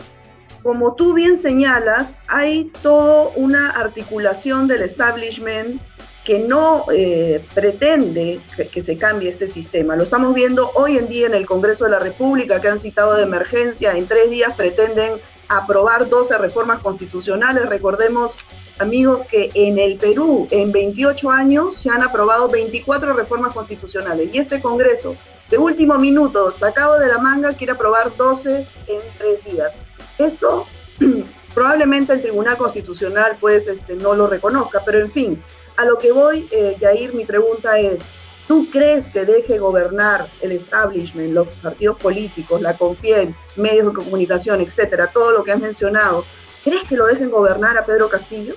como 0.63 0.95
tú 0.95 1.15
bien 1.15 1.39
señalas, 1.39 2.17
hay 2.29 2.73
toda 2.83 3.29
una 3.37 3.71
articulación 3.71 4.67
del 4.67 4.83
establishment 4.83 5.81
que 6.25 6.41
no 6.41 6.87
eh, 6.93 7.41
pretende 7.55 8.41
que, 8.73 8.83
se 8.83 8.97
cambie 8.97 9.29
este 9.29 9.47
sistema. 9.47 9.95
Lo 9.95 10.03
estamos 10.03 10.35
viendo 10.35 10.73
hoy 10.75 10.99
en 10.99 11.09
día 11.09 11.29
en 11.29 11.35
el 11.35 11.47
Congreso 11.47 11.85
de 11.85 11.91
la 11.91 12.01
República, 12.01 12.61
que 12.61 12.67
han 12.67 12.81
citado 12.81 13.15
de 13.15 13.23
emergencia, 13.23 13.93
en 13.93 14.09
tres 14.09 14.29
días 14.29 14.55
pretenden 14.57 15.13
aprobar 15.49 16.09
12 16.09 16.39
reformas 16.39 16.81
constitucionales. 16.81 17.69
Recordemos, 17.69 18.37
amigos, 18.79 19.27
que 19.27 19.51
en 19.55 19.79
el 19.79 19.97
Perú 19.97 20.49
en 20.51 20.73
28 20.73 21.31
años 21.31 21.77
se 21.77 21.91
han 21.91 22.03
aprobado 22.03 22.49
24 22.49 23.13
reformas 23.13 23.55
constitucionales 23.55 24.35
y 24.35 24.39
este 24.39 24.61
Congreso 24.61 25.17
de 25.51 25.59
último 25.59 25.97
minuto, 25.99 26.51
sacado 26.51 26.99
de 26.99 27.07
la 27.07 27.19
manga, 27.19 27.53
quiere 27.53 27.73
aprobar 27.73 28.15
12 28.17 28.67
en 28.89 29.01
tres 29.19 29.45
días. 29.45 29.73
Esto 30.19 30.67
probablemente 31.55 32.13
el 32.13 32.23
Tribunal 32.23 32.57
Constitucional 32.57 33.37
pues 33.41 33.67
este, 33.69 33.95
no 33.95 34.15
lo 34.15 34.27
reconozca, 34.27 34.83
pero 34.85 34.99
en 34.99 35.11
fin, 35.11 35.43
a 35.77 35.85
lo 35.85 35.99
que 35.99 36.11
voy, 36.11 36.49
eh, 36.51 36.77
Yair, 36.81 37.15
mi 37.15 37.25
pregunta 37.25 37.79
es, 37.79 38.01
¿tú 38.47 38.69
crees 38.71 39.07
que 39.07 39.25
deje 39.25 39.59
gobernar 39.59 40.27
el 40.41 40.53
establishment, 40.53 41.33
los 41.33 41.49
partidos 41.55 41.99
políticos, 41.99 42.61
la 42.61 42.77
CONFIEM, 42.77 43.35
medios 43.57 43.87
de 43.87 43.93
comunicación, 43.93 44.61
etcétera, 44.61 45.09
todo 45.09 45.33
lo 45.33 45.45
que 45.45 45.53
has 45.53 45.61
mencionado? 45.61 46.25
¿Crees 46.65 46.85
que 46.85 46.97
lo 46.97 47.07
dejen 47.07 47.31
gobernar 47.31 47.77
a 47.77 47.85
Pedro 47.85 48.09
Castillo? 48.09 48.55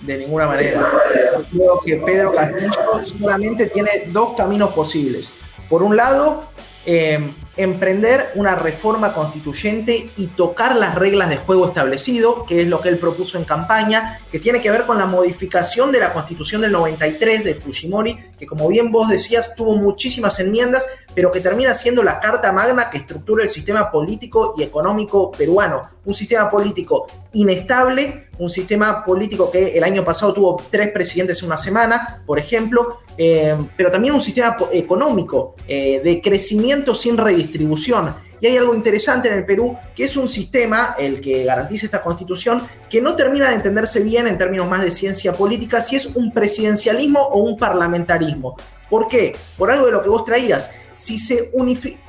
De 0.00 0.18
ninguna 0.18 0.46
manera. 0.46 0.92
Creo 1.50 1.80
que 1.80 1.96
Pedro 1.96 2.34
Castillo 2.34 2.72
solamente 3.04 3.66
tiene 3.66 4.08
dos 4.08 4.34
caminos 4.36 4.74
posibles. 4.74 5.32
Por 5.68 5.82
un 5.82 5.96
lado, 5.96 6.42
eh, 6.84 7.30
emprender 7.56 8.32
una 8.34 8.54
reforma 8.54 9.12
constituyente 9.12 10.10
y 10.16 10.26
tocar 10.28 10.76
las 10.76 10.94
reglas 10.94 11.28
de 11.28 11.36
juego 11.36 11.68
establecido, 11.68 12.44
que 12.46 12.62
es 12.62 12.68
lo 12.68 12.80
que 12.80 12.88
él 12.88 12.98
propuso 12.98 13.38
en 13.38 13.44
campaña, 13.44 14.20
que 14.30 14.40
tiene 14.40 14.60
que 14.60 14.70
ver 14.70 14.86
con 14.86 14.98
la 14.98 15.06
modificación 15.06 15.92
de 15.92 16.00
la 16.00 16.12
constitución 16.12 16.60
del 16.60 16.72
93 16.72 17.44
de 17.44 17.54
Fujimori, 17.54 18.18
que 18.38 18.46
como 18.46 18.68
bien 18.68 18.90
vos 18.90 19.08
decías 19.08 19.54
tuvo 19.54 19.76
muchísimas 19.76 20.38
enmiendas, 20.40 20.86
pero 21.14 21.30
que 21.30 21.40
termina 21.40 21.74
siendo 21.74 22.02
la 22.02 22.18
carta 22.18 22.52
magna 22.52 22.90
que 22.90 22.98
estructura 22.98 23.44
el 23.44 23.48
sistema 23.48 23.90
político 23.90 24.54
y 24.56 24.62
económico 24.62 25.30
peruano. 25.30 25.82
Un 26.04 26.14
sistema 26.14 26.50
político 26.50 27.06
inestable, 27.32 28.28
un 28.38 28.50
sistema 28.50 29.04
político 29.04 29.50
que 29.50 29.76
el 29.76 29.84
año 29.84 30.04
pasado 30.04 30.34
tuvo 30.34 30.62
tres 30.70 30.90
presidentes 30.90 31.40
en 31.40 31.46
una 31.46 31.56
semana, 31.56 32.22
por 32.26 32.38
ejemplo, 32.38 32.98
eh, 33.16 33.56
pero 33.76 33.90
también 33.90 34.14
un 34.14 34.20
sistema 34.20 34.56
económico 34.72 35.54
eh, 35.68 36.00
de 36.02 36.20
crecimiento 36.20 36.94
sin 36.94 37.16
redistribución. 37.16 37.43
Y 38.40 38.46
hay 38.46 38.56
algo 38.58 38.74
interesante 38.74 39.28
en 39.28 39.34
el 39.34 39.46
Perú, 39.46 39.76
que 39.94 40.04
es 40.04 40.16
un 40.16 40.28
sistema, 40.28 40.96
el 40.98 41.20
que 41.20 41.44
garantiza 41.44 41.86
esta 41.86 42.02
constitución, 42.02 42.62
que 42.90 43.00
no 43.00 43.16
termina 43.16 43.48
de 43.48 43.54
entenderse 43.54 44.02
bien 44.02 44.26
en 44.26 44.36
términos 44.36 44.68
más 44.68 44.82
de 44.82 44.90
ciencia 44.90 45.32
política, 45.32 45.80
si 45.80 45.96
es 45.96 46.14
un 46.14 46.30
presidencialismo 46.30 47.20
o 47.20 47.38
un 47.38 47.56
parlamentarismo. 47.56 48.56
¿Por 48.90 49.06
qué? 49.06 49.34
Por 49.56 49.70
algo 49.70 49.86
de 49.86 49.92
lo 49.92 50.02
que 50.02 50.08
vos 50.08 50.24
traías. 50.24 50.70
Si 50.94 51.18
se 51.18 51.50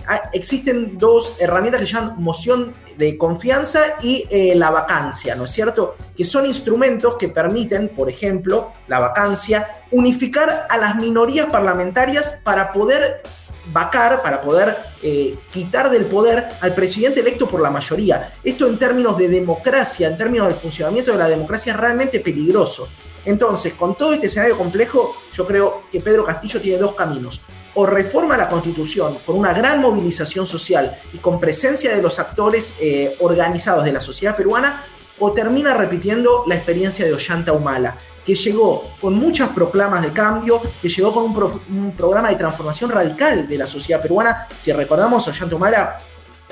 ah, 0.08 0.30
existen 0.34 0.98
dos 0.98 1.38
herramientas 1.40 1.82
que 1.82 1.88
llaman 1.88 2.22
moción 2.22 2.74
de 2.98 3.18
confianza 3.18 3.80
y 4.04 4.26
eh, 4.30 4.54
la 4.56 4.70
vacancia, 4.70 5.36
¿no 5.36 5.46
es 5.46 5.52
cierto? 5.52 5.96
Que 6.16 6.26
son 6.26 6.46
instrumentos 6.46 7.16
que 7.16 7.30
permiten, 7.30 7.90
por 7.90 8.10
ejemplo, 8.10 8.72
la 8.88 9.00
vacancia, 9.00 9.84
unificar 9.92 10.68
a 10.70 10.78
las 10.78 10.96
minorías 10.98 11.48
parlamentarias 11.48 12.42
para 12.44 12.74
poder 12.74 13.24
vacar, 13.72 14.22
para 14.22 14.42
poder 14.42 14.78
eh, 15.02 15.38
quitar 15.52 15.90
del 15.90 16.06
poder 16.06 16.50
al 16.62 16.74
presidente 16.74 17.22
electo 17.22 17.48
por 17.48 17.62
la 17.62 17.70
mayoría. 17.70 18.32
Esto 18.44 18.68
en 18.68 18.78
términos 18.78 19.18
de 19.18 19.28
democracia, 19.28 20.08
en 20.08 20.18
términos 20.18 20.48
del 20.48 20.56
funcionamiento 20.56 21.12
de 21.12 21.18
la 21.18 21.28
democracia, 21.28 21.74
es 21.74 21.80
realmente 21.80 22.20
peligroso. 22.20 22.88
Entonces, 23.26 23.74
con 23.74 23.96
todo 23.96 24.14
este 24.14 24.28
escenario 24.28 24.58
complejo, 24.58 25.16
yo 25.34 25.48
creo 25.48 25.84
que 25.92 26.00
Pedro 26.00 26.24
Castillo 26.24 26.62
tiene 26.62 26.78
dos 26.78 26.94
caminos. 26.94 27.42
O 27.74 27.86
reforma 27.86 28.38
la 28.38 28.48
constitución 28.48 29.18
con 29.26 29.38
una 29.38 29.52
gran 29.52 29.82
movilización 29.82 30.46
social 30.46 30.98
y 31.12 31.18
con 31.18 31.40
presencia 31.40 31.94
de 31.94 32.02
los 32.02 32.20
actores 32.20 32.76
eh, 32.80 33.18
organizados 33.20 33.84
de 33.84 33.92
la 33.92 34.00
sociedad 34.00 34.36
peruana, 34.36 34.86
o 35.20 35.32
termina 35.32 35.74
repitiendo 35.74 36.44
la 36.48 36.56
experiencia 36.56 37.06
de 37.06 37.14
Ollanta 37.14 37.54
Humala, 37.54 37.98
que 38.26 38.36
llegó 38.36 38.92
con 39.00 39.16
muchas 39.16 39.50
proclamas 39.50 40.04
de 40.04 40.12
cambio, 40.12 40.62
que 40.82 40.90
llegó 40.90 41.14
con 41.14 41.26
un, 41.26 41.92
programa 41.96 42.30
de 42.30 42.36
transformación 42.36 42.90
radical 42.90 43.48
de 43.48 43.58
la 43.58 43.68
sociedad 43.68 44.02
peruana. 44.02 44.48
Si 44.58 44.72
recordamos, 44.72 45.28
Ollanta 45.28 45.56
Humala, 45.56 45.98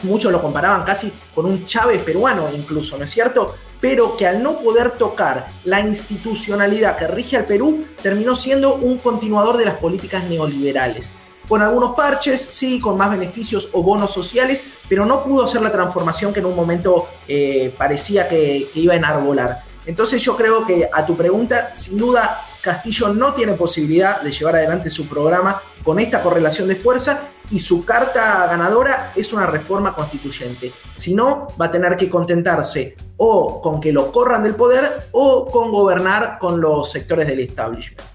muchos 0.03 0.32
lo 0.32 0.41
comparaban 0.41 0.84
casi 0.84 1.12
con 1.34 1.46
un 1.46 1.65
Chávez 1.65 2.03
peruano 2.03 2.48
incluso, 2.53 2.98
¿no 2.98 3.05
es 3.05 3.12
cierto? 3.12 3.55
Pero 3.79 4.15
que 4.15 4.27
al 4.27 4.41
no 4.41 4.60
poder 4.60 4.91
tocar 4.91 5.48
la 5.65 5.82
institucionalidad 5.82 6.96
que 6.98 7.08
rige 7.08 7.38
al 7.38 7.46
Perú, 7.46 7.86
terminó 8.01 8.36
siendo 8.36 8.75
un 8.75 8.98
continuador 8.98 9.58
de 9.58 9.65
las 9.65 9.75
políticas 9.75 10.24
neoliberales 10.24 11.13
con 11.48 11.62
algunos 11.62 11.96
parches, 11.96 12.42
sí, 12.42 12.80
con 12.80 12.98
más 12.98 13.12
beneficios 13.12 13.70
o 13.74 13.84
bonos 13.84 14.14
sociales, 14.14 14.66
pero 14.88 15.06
no 15.06 15.24
pudo 15.24 15.46
hacer 15.46 15.62
la 15.62 15.72
transformación 15.72 16.34
que 16.34 16.40
en 16.40 16.46
un 16.46 16.56
momento 16.56 17.08
eh, 17.28 17.74
parecía 17.78 18.28
que, 18.28 18.70
iba 18.76 18.94
a 18.94 18.98
enarbolar. 18.98 19.64
Entonces 19.86 20.22
yo 20.22 20.38
creo 20.38 20.66
que 20.66 20.90
a 20.92 21.06
tu 21.06 21.18
pregunta, 21.18 21.76
sin 21.76 21.98
duda, 21.98 22.46
Castillo 22.62 23.10
no 23.10 23.34
tiene 23.34 23.54
posibilidad 23.54 24.22
de 24.22 24.32
llevar 24.32 24.56
adelante 24.56 24.90
su 24.90 25.08
programa 25.08 25.62
con 25.84 26.00
esta 26.00 26.22
correlación 26.22 26.70
de 26.70 26.78
fuerza 26.78 27.28
y 27.52 27.60
su 27.60 27.84
carta 27.84 28.48
ganadora 28.48 29.12
es 29.14 29.34
una 29.34 29.46
reforma 29.46 29.94
constituyente. 29.94 30.72
Si 30.94 31.14
no, 31.14 31.50
va 31.60 31.66
a 31.66 31.72
tener 31.72 31.98
que 31.98 32.10
contentarse 32.10 32.96
o 33.18 33.62
con 33.62 33.82
que 33.82 33.92
lo 33.92 34.12
corran 34.14 34.44
del 34.44 34.56
poder 34.56 35.10
o 35.12 35.46
con 35.48 35.70
gobernar 35.70 36.40
con 36.40 36.62
los 36.62 36.90
sectores 36.90 37.28
del 37.28 37.42
establishment. 37.42 38.12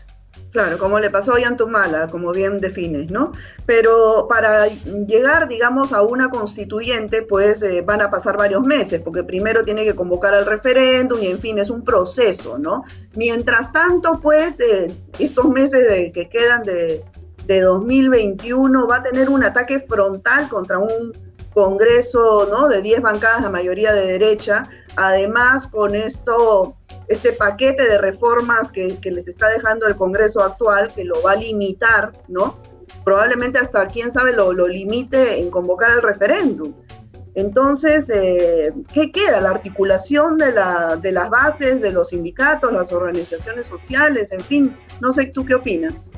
Claro, 0.50 0.78
como 0.78 0.98
le 0.98 1.10
pasó 1.10 1.34
a 1.34 1.40
Yantumala, 1.40 2.06
como 2.06 2.32
bien 2.32 2.56
defines, 2.58 3.10
¿no? 3.10 3.32
Pero 3.66 4.26
para 4.28 4.66
llegar, 4.66 5.46
digamos, 5.46 5.92
a 5.92 6.00
una 6.02 6.30
constituyente, 6.30 7.22
pues 7.22 7.62
eh, 7.62 7.82
van 7.82 8.00
a 8.00 8.10
pasar 8.10 8.38
varios 8.38 8.62
meses, 8.62 9.02
porque 9.02 9.24
primero 9.24 9.62
tiene 9.62 9.84
que 9.84 9.94
convocar 9.94 10.32
al 10.34 10.46
referéndum 10.46 11.20
y, 11.22 11.26
en 11.26 11.38
fin, 11.38 11.58
es 11.58 11.68
un 11.68 11.84
proceso, 11.84 12.58
¿no? 12.58 12.84
Mientras 13.14 13.72
tanto, 13.72 14.20
pues, 14.22 14.58
eh, 14.60 14.90
estos 15.18 15.50
meses 15.50 16.12
que 16.14 16.28
quedan 16.30 16.62
de, 16.62 17.04
de 17.44 17.60
2021 17.60 18.86
va 18.86 18.96
a 18.96 19.02
tener 19.02 19.28
un 19.28 19.44
ataque 19.44 19.80
frontal 19.80 20.48
contra 20.48 20.78
un 20.78 21.12
Congreso, 21.58 22.46
¿no? 22.50 22.68
De 22.68 22.80
10 22.80 23.02
bancadas, 23.02 23.42
la 23.42 23.50
mayoría 23.50 23.92
de 23.92 24.06
derecha. 24.06 24.68
Además, 24.94 25.66
con 25.66 25.96
esto 25.96 26.77
este 27.08 27.32
paquete 27.32 27.88
de 27.88 27.98
reformas 27.98 28.70
que, 28.70 28.98
les 29.02 29.28
está 29.28 29.48
dejando 29.48 29.86
el 29.86 29.96
Congreso 29.96 30.42
actual, 30.42 30.92
que 30.94 31.04
lo 31.04 31.20
va 31.22 31.32
a 31.32 31.36
limitar, 31.36 32.12
¿no? 32.28 32.58
Probablemente 33.04 33.58
hasta, 33.58 33.86
quién 33.86 34.12
sabe, 34.12 34.34
lo, 34.34 34.52
limite 34.52 35.40
en 35.40 35.50
convocar 35.50 35.90
el 35.92 36.02
referéndum. 36.02 36.74
Entonces, 37.34 38.10
eh, 38.10 38.72
¿qué 38.92 39.12
queda? 39.12 39.40
La 39.40 39.50
articulación 39.50 40.38
de, 40.38 40.52
la, 40.52 40.96
de 40.96 41.12
las 41.12 41.30
bases, 41.30 41.80
de 41.80 41.92
los 41.92 42.08
sindicatos, 42.08 42.72
las 42.72 42.92
organizaciones 42.92 43.66
sociales, 43.66 44.32
en 44.32 44.40
fin, 44.40 44.76
no 45.00 45.12
sé, 45.12 45.26
¿tú 45.26 45.44
qué 45.44 45.54
opinas? 45.54 46.10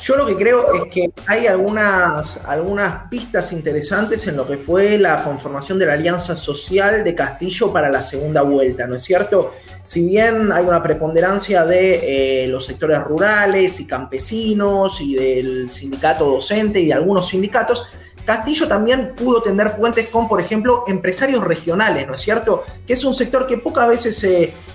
Yo 0.00 0.16
lo 0.16 0.26
que 0.26 0.36
creo 0.36 0.74
es 0.74 0.92
que 0.92 1.10
hay 1.26 1.46
algunas, 1.46 2.44
algunas 2.44 3.08
pistas 3.08 3.52
interesantes 3.52 4.26
en 4.26 4.36
lo 4.36 4.46
que 4.46 4.56
fue 4.56 4.98
la 4.98 5.24
conformación 5.24 5.78
de 5.78 5.86
la 5.86 5.94
Alianza 5.94 6.36
Social 6.36 7.02
de 7.02 7.14
Castillo 7.14 7.72
para 7.72 7.90
la 7.90 8.02
segunda 8.02 8.42
vuelta, 8.42 8.86
¿no 8.86 8.96
es 8.96 9.02
cierto? 9.02 9.54
Si 9.84 10.04
bien 10.04 10.52
hay 10.52 10.64
una 10.64 10.82
preponderancia 10.82 11.64
de 11.64 12.44
eh, 12.44 12.48
los 12.48 12.66
sectores 12.66 13.00
rurales 13.04 13.80
y 13.80 13.86
campesinos 13.86 15.00
y 15.00 15.14
del 15.14 15.70
sindicato 15.70 16.26
docente 16.26 16.80
y 16.80 16.86
de 16.86 16.94
algunos 16.94 17.28
sindicatos, 17.28 17.86
Castillo 18.26 18.66
también 18.66 19.14
pudo 19.16 19.40
tender 19.40 19.76
puentes 19.76 20.08
con, 20.08 20.28
por 20.28 20.40
ejemplo, 20.40 20.84
empresarios 20.88 21.42
regionales, 21.44 22.06
¿no 22.06 22.14
es 22.14 22.20
cierto? 22.20 22.64
Que 22.86 22.94
es 22.94 23.04
un 23.04 23.14
sector 23.14 23.46
que 23.46 23.56
pocas 23.56 23.88
veces 23.88 24.18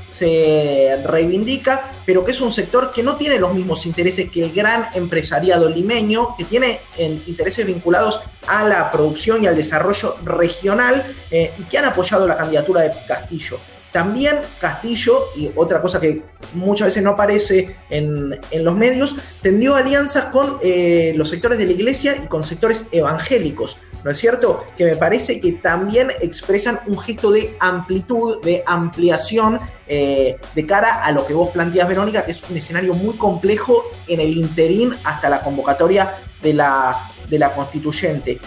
se, 0.09 0.97
reivindica, 1.05 1.91
pero 2.05 2.25
que 2.25 2.31
es 2.31 2.41
un 2.41 2.51
sector 2.51 2.91
que 2.91 3.03
no 3.03 3.17
tiene 3.17 3.37
los 3.39 3.53
mismos 3.53 3.85
intereses 3.85 4.31
que 4.31 4.43
el 4.43 4.51
gran 4.51 4.87
empresariado 4.93 5.69
limeño, 5.69 6.35
que 6.37 6.45
tiene 6.45 6.79
intereses 7.27 7.65
vinculados 7.65 8.21
a 8.47 8.63
la 8.63 8.89
producción 8.89 9.43
y 9.43 9.47
al 9.47 9.55
desarrollo 9.55 10.15
regional 10.23 11.05
eh, 11.29 11.51
y 11.57 11.63
que 11.63 11.77
han 11.77 11.85
apoyado 11.85 12.27
la 12.27 12.37
candidatura 12.37 12.81
de 12.81 12.91
Castillo. 13.07 13.59
También 13.91 14.37
Castillo, 14.59 15.27
y 15.35 15.51
otra 15.55 15.81
cosa 15.81 15.99
que 15.99 16.23
muchas 16.53 16.87
veces 16.87 17.03
no 17.03 17.11
aparece 17.11 17.75
en, 17.89 18.39
los 18.63 18.75
medios, 18.75 19.17
tendió 19.41 19.75
alianzas 19.75 20.25
con 20.25 20.57
eh, 20.61 21.13
los 21.15 21.29
sectores 21.29 21.57
de 21.57 21.65
la 21.65 21.73
iglesia 21.73 22.15
y 22.23 22.27
con 22.27 22.43
sectores 22.43 22.85
evangélicos, 22.93 23.77
¿no 24.03 24.11
es 24.11 24.17
cierto? 24.17 24.65
Que 24.77 24.85
me 24.85 24.95
parece 24.95 25.41
que 25.41 25.51
también 25.53 26.09
expresan 26.21 26.79
un 26.87 26.97
gesto 26.99 27.31
de 27.31 27.57
amplitud, 27.59 28.41
de 28.43 28.63
ampliación 28.65 29.59
eh, 29.87 30.37
de 30.55 30.65
cara 30.65 31.03
a 31.03 31.11
lo 31.11 31.25
que 31.25 31.33
vos 31.33 31.49
planteas, 31.49 31.87
Verónica, 31.87 32.23
que 32.23 32.31
es 32.31 32.43
un 32.49 32.55
escenario 32.55 32.93
muy 32.93 33.15
complejo 33.15 33.83
en 34.07 34.21
el 34.21 34.37
interín 34.37 34.93
hasta 35.03 35.29
la 35.29 35.41
convocatoria 35.41 36.15
de 36.41 36.53
la, 36.53 37.11
de 37.29 37.39
la 37.39 37.53
constituyente. 37.53 38.39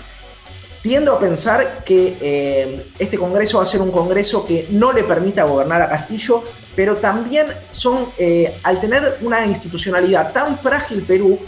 Tiendo 0.85 1.14
a 1.14 1.19
pensar 1.19 1.83
que 1.83 2.19
eh, 2.21 2.91
este 2.99 3.17
Congreso 3.17 3.57
va 3.57 3.64
a 3.64 3.67
ser 3.67 3.81
un 3.81 3.91
Congreso 3.91 4.45
que 4.45 4.67
no 4.69 4.93
le 4.93 5.03
permita 5.03 5.45
gobernar 5.45 5.81
a 5.81 5.88
Castillo, 5.88 6.45
pero 6.76 6.97
también 6.97 7.47
son, 7.71 8.05
eh, 8.19 8.55
al 8.64 8.83
tener 8.83 9.17
una 9.23 9.47
institucionalidad 9.47 10.35
tan 10.35 10.59
frágil 10.59 11.00
Perú, 11.00 11.38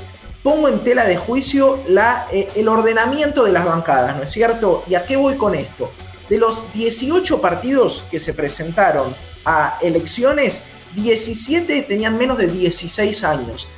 pongo 0.42 0.70
en 0.70 0.82
tela 0.82 1.04
de 1.04 1.18
juicio 1.18 1.80
la, 1.86 2.26
eh, 2.32 2.48
el 2.56 2.66
ordenamiento 2.66 3.44
de 3.44 3.52
las 3.52 3.66
bancadas, 3.66 4.16
¿no 4.16 4.22
es 4.22 4.30
cierto? 4.30 4.84
¿Y 4.88 4.94
a 4.94 5.04
qué 5.04 5.16
voy 5.16 5.34
con 5.34 5.54
esto? 5.54 5.90
De 6.30 6.38
los 6.38 6.72
18 6.72 7.38
partidos 7.42 8.04
que 8.10 8.18
se 8.18 8.32
presentaron 8.32 9.14
a 9.44 9.76
elecciones, 9.82 10.62
17 10.94 11.82
tenían 11.82 12.16
menos 12.16 12.38
de 12.38 12.46
16 12.46 13.22
años. 13.24 13.68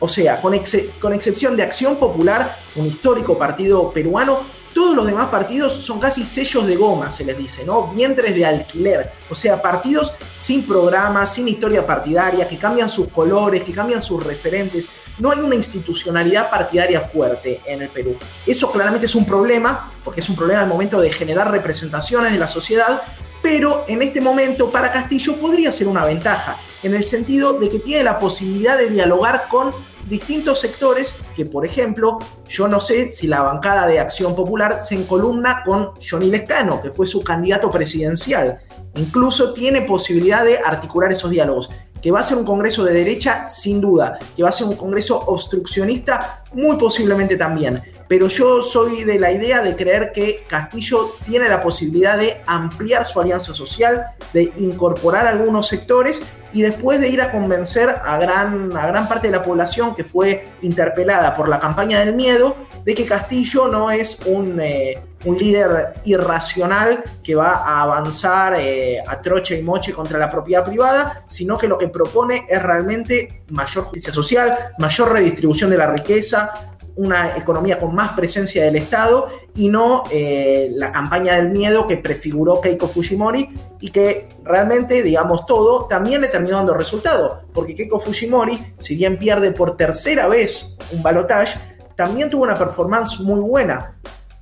O 0.00 0.08
sea, 0.08 0.42
con, 0.42 0.54
con 1.00 1.14
excepción 1.14 1.56
de 1.56 1.62
Acción 1.62 1.96
Popular, 1.96 2.58
un 2.76 2.84
histórico 2.84 3.38
partido 3.38 3.90
peruano, 3.90 4.57
todos 4.78 4.94
los 4.94 5.08
demás 5.08 5.26
partidos 5.26 5.74
son 5.74 5.98
casi 5.98 6.24
sellos 6.24 6.64
de 6.64 6.76
goma, 6.76 7.10
se 7.10 7.24
les 7.24 7.36
dice, 7.36 7.64
¿no? 7.64 7.88
Vientres 7.88 8.32
de 8.32 8.46
alquiler. 8.46 9.10
O 9.28 9.34
sea, 9.34 9.60
partidos 9.60 10.14
sin 10.36 10.64
programa, 10.68 11.26
sin 11.26 11.48
historia 11.48 11.84
partidaria, 11.84 12.46
que 12.46 12.56
cambian 12.56 12.88
sus 12.88 13.08
colores, 13.08 13.64
que 13.64 13.72
cambian 13.72 14.00
sus 14.00 14.24
referentes. 14.24 14.86
No 15.18 15.32
hay 15.32 15.40
una 15.40 15.56
institucionalidad 15.56 16.48
partidaria 16.48 17.00
fuerte 17.00 17.60
en 17.66 17.82
el 17.82 17.88
Perú. 17.88 18.16
Eso 18.46 18.70
claramente 18.70 19.06
es 19.06 19.16
un 19.16 19.26
problema, 19.26 19.90
porque 20.04 20.20
es 20.20 20.28
un 20.28 20.36
problema 20.36 20.60
al 20.60 20.68
momento 20.68 21.00
de 21.00 21.12
generar 21.12 21.50
representaciones 21.50 22.30
de 22.30 22.38
la 22.38 22.46
sociedad, 22.46 23.02
pero 23.42 23.84
en 23.88 24.00
este 24.02 24.20
momento 24.20 24.70
para 24.70 24.92
Castillo 24.92 25.34
podría 25.38 25.72
ser 25.72 25.88
una 25.88 26.04
ventaja, 26.04 26.56
en 26.84 26.94
el 26.94 27.02
sentido 27.02 27.54
de 27.54 27.68
que 27.68 27.80
tiene 27.80 28.04
la 28.04 28.20
posibilidad 28.20 28.78
de 28.78 28.90
dialogar 28.90 29.48
con 29.48 29.72
distintos 30.08 30.60
sectores 30.60 31.14
que, 31.36 31.44
por 31.44 31.66
ejemplo, 31.66 32.18
yo 32.48 32.68
no 32.68 32.80
sé 32.80 33.12
si 33.12 33.26
la 33.26 33.42
bancada 33.42 33.86
de 33.86 34.00
Acción 34.00 34.34
Popular 34.34 34.80
se 34.80 34.94
encolumna 34.94 35.62
con 35.64 35.90
Johnny 36.00 36.30
Lescano, 36.30 36.80
que 36.80 36.90
fue 36.90 37.06
su 37.06 37.22
candidato 37.22 37.70
presidencial. 37.70 38.60
Incluso 38.94 39.52
tiene 39.52 39.82
posibilidad 39.82 40.44
de 40.44 40.58
articular 40.58 41.12
esos 41.12 41.30
diálogos. 41.30 41.70
Que 42.00 42.12
va 42.12 42.20
a 42.20 42.24
ser 42.24 42.38
un 42.38 42.44
Congreso 42.44 42.84
de 42.84 42.94
derecha, 42.94 43.48
sin 43.48 43.80
duda. 43.80 44.18
Que 44.36 44.42
va 44.42 44.50
a 44.50 44.52
ser 44.52 44.66
un 44.66 44.76
Congreso 44.76 45.18
obstruccionista, 45.18 46.44
muy 46.52 46.76
posiblemente 46.76 47.36
también. 47.36 47.82
Pero 48.08 48.28
yo 48.28 48.62
soy 48.62 49.04
de 49.04 49.18
la 49.18 49.30
idea 49.30 49.62
de 49.62 49.76
creer 49.76 50.12
que 50.12 50.42
Castillo 50.48 51.10
tiene 51.26 51.48
la 51.48 51.62
posibilidad 51.62 52.16
de 52.16 52.40
ampliar 52.46 53.06
su 53.06 53.20
alianza 53.20 53.52
social, 53.52 54.06
de 54.32 54.50
incorporar 54.56 55.26
algunos 55.26 55.68
sectores 55.68 56.20
y 56.52 56.62
después 56.62 57.00
de 57.00 57.10
ir 57.10 57.20
a 57.20 57.30
convencer 57.30 57.90
a 57.90 58.18
gran, 58.18 58.74
a 58.74 58.86
gran 58.86 59.06
parte 59.06 59.28
de 59.28 59.36
la 59.36 59.42
población 59.42 59.94
que 59.94 60.04
fue 60.04 60.46
interpelada 60.62 61.36
por 61.36 61.48
la 61.48 61.60
campaña 61.60 62.00
del 62.00 62.14
miedo 62.14 62.56
de 62.84 62.94
que 62.94 63.04
Castillo 63.04 63.68
no 63.68 63.90
es 63.90 64.20
un, 64.24 64.58
eh, 64.60 64.98
un 65.26 65.36
líder 65.36 65.94
irracional 66.04 67.04
que 67.22 67.34
va 67.34 67.56
a 67.56 67.82
avanzar 67.82 68.54
eh, 68.58 68.98
a 69.06 69.20
troche 69.20 69.58
y 69.58 69.62
moche 69.62 69.92
contra 69.92 70.18
la 70.18 70.30
propiedad 70.30 70.64
privada, 70.64 71.24
sino 71.28 71.58
que 71.58 71.68
lo 71.68 71.76
que 71.76 71.88
propone 71.88 72.46
es 72.48 72.62
realmente 72.62 73.42
mayor 73.50 73.84
justicia 73.84 74.12
social, 74.12 74.56
mayor 74.78 75.12
redistribución 75.12 75.68
de 75.68 75.76
la 75.76 75.90
riqueza, 75.90 76.52
una 76.98 77.36
economía 77.36 77.78
con 77.78 77.94
más 77.94 78.12
presencia 78.12 78.64
del 78.64 78.74
Estado 78.74 79.28
y 79.54 79.68
no 79.68 80.02
eh, 80.10 80.70
la 80.74 80.90
campaña 80.90 81.36
del 81.36 81.50
miedo 81.50 81.86
que 81.86 81.96
prefiguró 81.96 82.60
Keiko 82.60 82.88
Fujimori 82.88 83.50
y 83.80 83.90
que 83.90 84.28
realmente, 84.44 85.04
digamos 85.04 85.46
todo, 85.46 85.86
también 85.86 86.20
le 86.20 86.28
terminó 86.28 86.56
dando 86.56 86.74
resultado, 86.74 87.42
porque 87.54 87.76
Keiko 87.76 88.00
Fujimori, 88.00 88.74
si 88.78 88.96
bien 88.96 89.16
pierde 89.16 89.52
por 89.52 89.76
tercera 89.76 90.26
vez 90.26 90.76
un 90.90 91.00
balotage, 91.00 91.56
también 91.94 92.30
tuvo 92.30 92.42
una 92.42 92.58
performance 92.58 93.20
muy 93.20 93.40
buena 93.40 93.94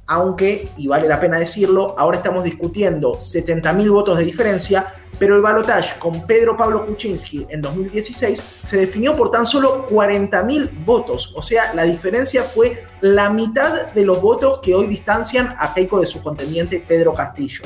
aunque, 0.07 0.69
y 0.77 0.87
vale 0.87 1.09
la 1.09 1.19
pena 1.19 1.39
decirlo, 1.39 1.95
ahora 1.99 2.19
estamos 2.19 2.45
discutiendo 2.45 3.15
70.000 3.15 3.91
votos 3.91 4.19
de 4.19 4.25
diferencia, 4.25 4.95
pero 5.19 5.35
el 5.35 5.43
balotaje 5.43 5.99
con 5.99 6.27
Pedro 6.27 6.57
Pablo 6.57 6.87
Kuczynski 6.87 7.47
en 7.49 7.63
2016 7.63 8.43
se 8.65 8.77
definió 8.77 9.17
por 9.17 9.31
tan 9.31 9.47
solo 9.47 9.87
40.000 9.89 10.85
votos, 10.85 11.33
o 11.35 11.43
sea, 11.43 11.75
la 11.75 11.85
diferencia 11.85 12.43
fue 12.45 12.85
la 13.01 13.31
mitad 13.31 13.89
de 13.93 14.05
los 14.05 14.21
votos 14.21 14.61
que 14.63 14.75
hoy 14.75 14.87
distancian 14.87 15.55
a 15.59 15.75
Keiko 15.75 16.01
de 16.01 16.07
su 16.07 16.23
contendiente 16.23 16.85
Pedro 16.87 17.13
Castillo. 17.13 17.63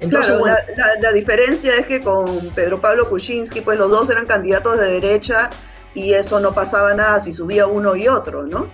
Entonces, 0.00 0.34
claro, 0.36 0.56
la, 1.00 1.12
diferencia 1.12 1.76
es 1.76 1.86
que 1.86 2.00
con 2.00 2.26
Pedro 2.54 2.80
Pablo 2.80 3.08
Kuczynski, 3.08 3.60
pues 3.60 3.78
los 3.78 3.90
dos 3.90 4.10
eran 4.10 4.26
candidatos 4.26 4.78
de 4.78 5.00
derecha 5.00 5.50
y 5.94 6.12
eso 6.12 6.40
no 6.40 6.52
pasaba 6.52 6.92
nada 6.94 7.20
si 7.20 7.32
subía 7.32 7.66
uno 7.66 7.94
y 7.96 8.08
otro, 8.08 8.42
¿no? 8.42 8.66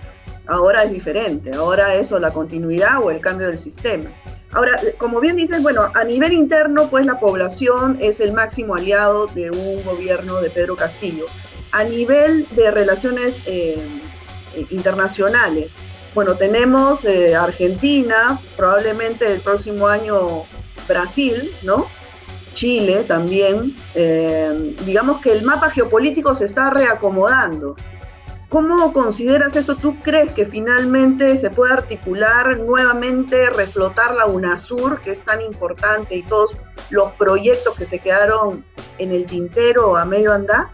Ahora 0.47 0.83
es 0.83 0.93
diferente, 0.93 1.55
ahora 1.55 1.95
eso, 1.95 2.19
la 2.19 2.33
continuidad 2.33 2.99
o 3.03 3.11
el 3.11 3.21
cambio 3.21 3.47
del 3.47 3.59
sistema. 3.59 4.11
Ahora, 4.53 4.81
como 4.99 5.21
bien 5.21 5.37
dices, 5.37 5.63
bueno, 5.63 5.93
a 5.95 6.03
nivel 6.03 6.33
interno, 6.33 6.89
pues 6.89 7.07
la 7.07 7.21
población 7.21 7.99
es 8.00 8.19
el 8.19 8.33
máximo 8.33 8.75
aliado 8.75 9.26
de 9.26 9.50
un 9.50 9.85
gobierno 9.85 10.41
de 10.41 10.50
Pedro 10.50 10.75
Castillo. 10.75 11.26
A 11.71 11.85
nivel 11.85 12.49
de 12.57 12.71
relaciones 12.73 13.43
eh, 13.47 13.79
eh, 14.57 14.67
internacionales, 14.71 15.73
bueno, 16.17 16.35
tenemos 16.35 17.05
eh, 17.05 17.37
Argentina, 17.37 18.41
probablemente 18.57 19.33
el 19.33 19.41
próximo 19.41 19.87
año 19.87 20.43
Brasil, 20.89 21.53
¿no? 21.63 21.87
Chile 22.53 23.05
también. 23.07 23.76
digamos 24.85 25.21
que 25.21 25.31
el 25.31 25.45
mapa 25.45 25.71
geopolítico 25.71 26.35
se 26.35 26.47
está 26.47 26.71
reacomodando. 26.71 27.76
¿Cómo 28.50 28.93
consideras 28.93 29.54
esto? 29.54 29.76
¿Tú 29.76 30.00
crees 30.00 30.32
que 30.32 30.45
finalmente 30.45 31.36
se 31.36 31.50
puede 31.50 31.73
articular 31.73 32.58
nuevamente, 32.58 33.49
reflotar 33.49 34.13
la 34.17 34.26
UNASUR, 34.26 35.00
que 35.00 35.13
es 35.13 35.21
tan 35.21 35.41
importante, 35.41 36.17
y 36.17 36.25
todos 36.25 36.56
los 36.91 37.13
proyectos 37.13 37.78
que 37.78 37.86
se 37.86 38.00
quedaron 38.00 38.65
en 38.99 39.13
el 39.13 39.25
tintero 39.26 39.97
a 39.97 40.04
medio 40.04 40.32
andar? 40.32 40.67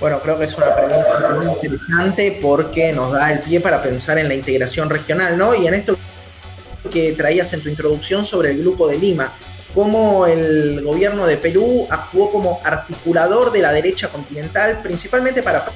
Bueno, 0.00 0.18
creo 0.20 0.38
que 0.38 0.46
es 0.46 0.56
una 0.56 0.74
pregunta 0.74 1.38
muy 1.38 1.46
interesante 1.54 2.38
porque 2.40 2.94
nos 2.94 3.12
da 3.12 3.30
el 3.30 3.40
pie 3.40 3.60
para 3.60 3.82
pensar 3.82 4.16
en 4.16 4.28
la 4.28 4.34
integración 4.34 4.88
regional, 4.88 5.36
¿no? 5.36 5.54
Y 5.54 5.66
en 5.66 5.74
esto 5.74 5.98
que 6.90 7.12
traías 7.12 7.52
en 7.52 7.62
tu 7.62 7.68
introducción 7.68 8.24
sobre 8.24 8.52
el 8.52 8.62
Grupo 8.62 8.88
de 8.88 8.96
Lima, 8.96 9.34
cómo 9.74 10.26
el 10.26 10.82
gobierno 10.82 11.26
de 11.26 11.36
Perú 11.36 11.86
actuó 11.90 12.30
como 12.30 12.62
articulador 12.64 13.52
de 13.52 13.60
la 13.60 13.70
derecha 13.70 14.08
continental, 14.08 14.80
principalmente 14.82 15.42
para 15.42 15.66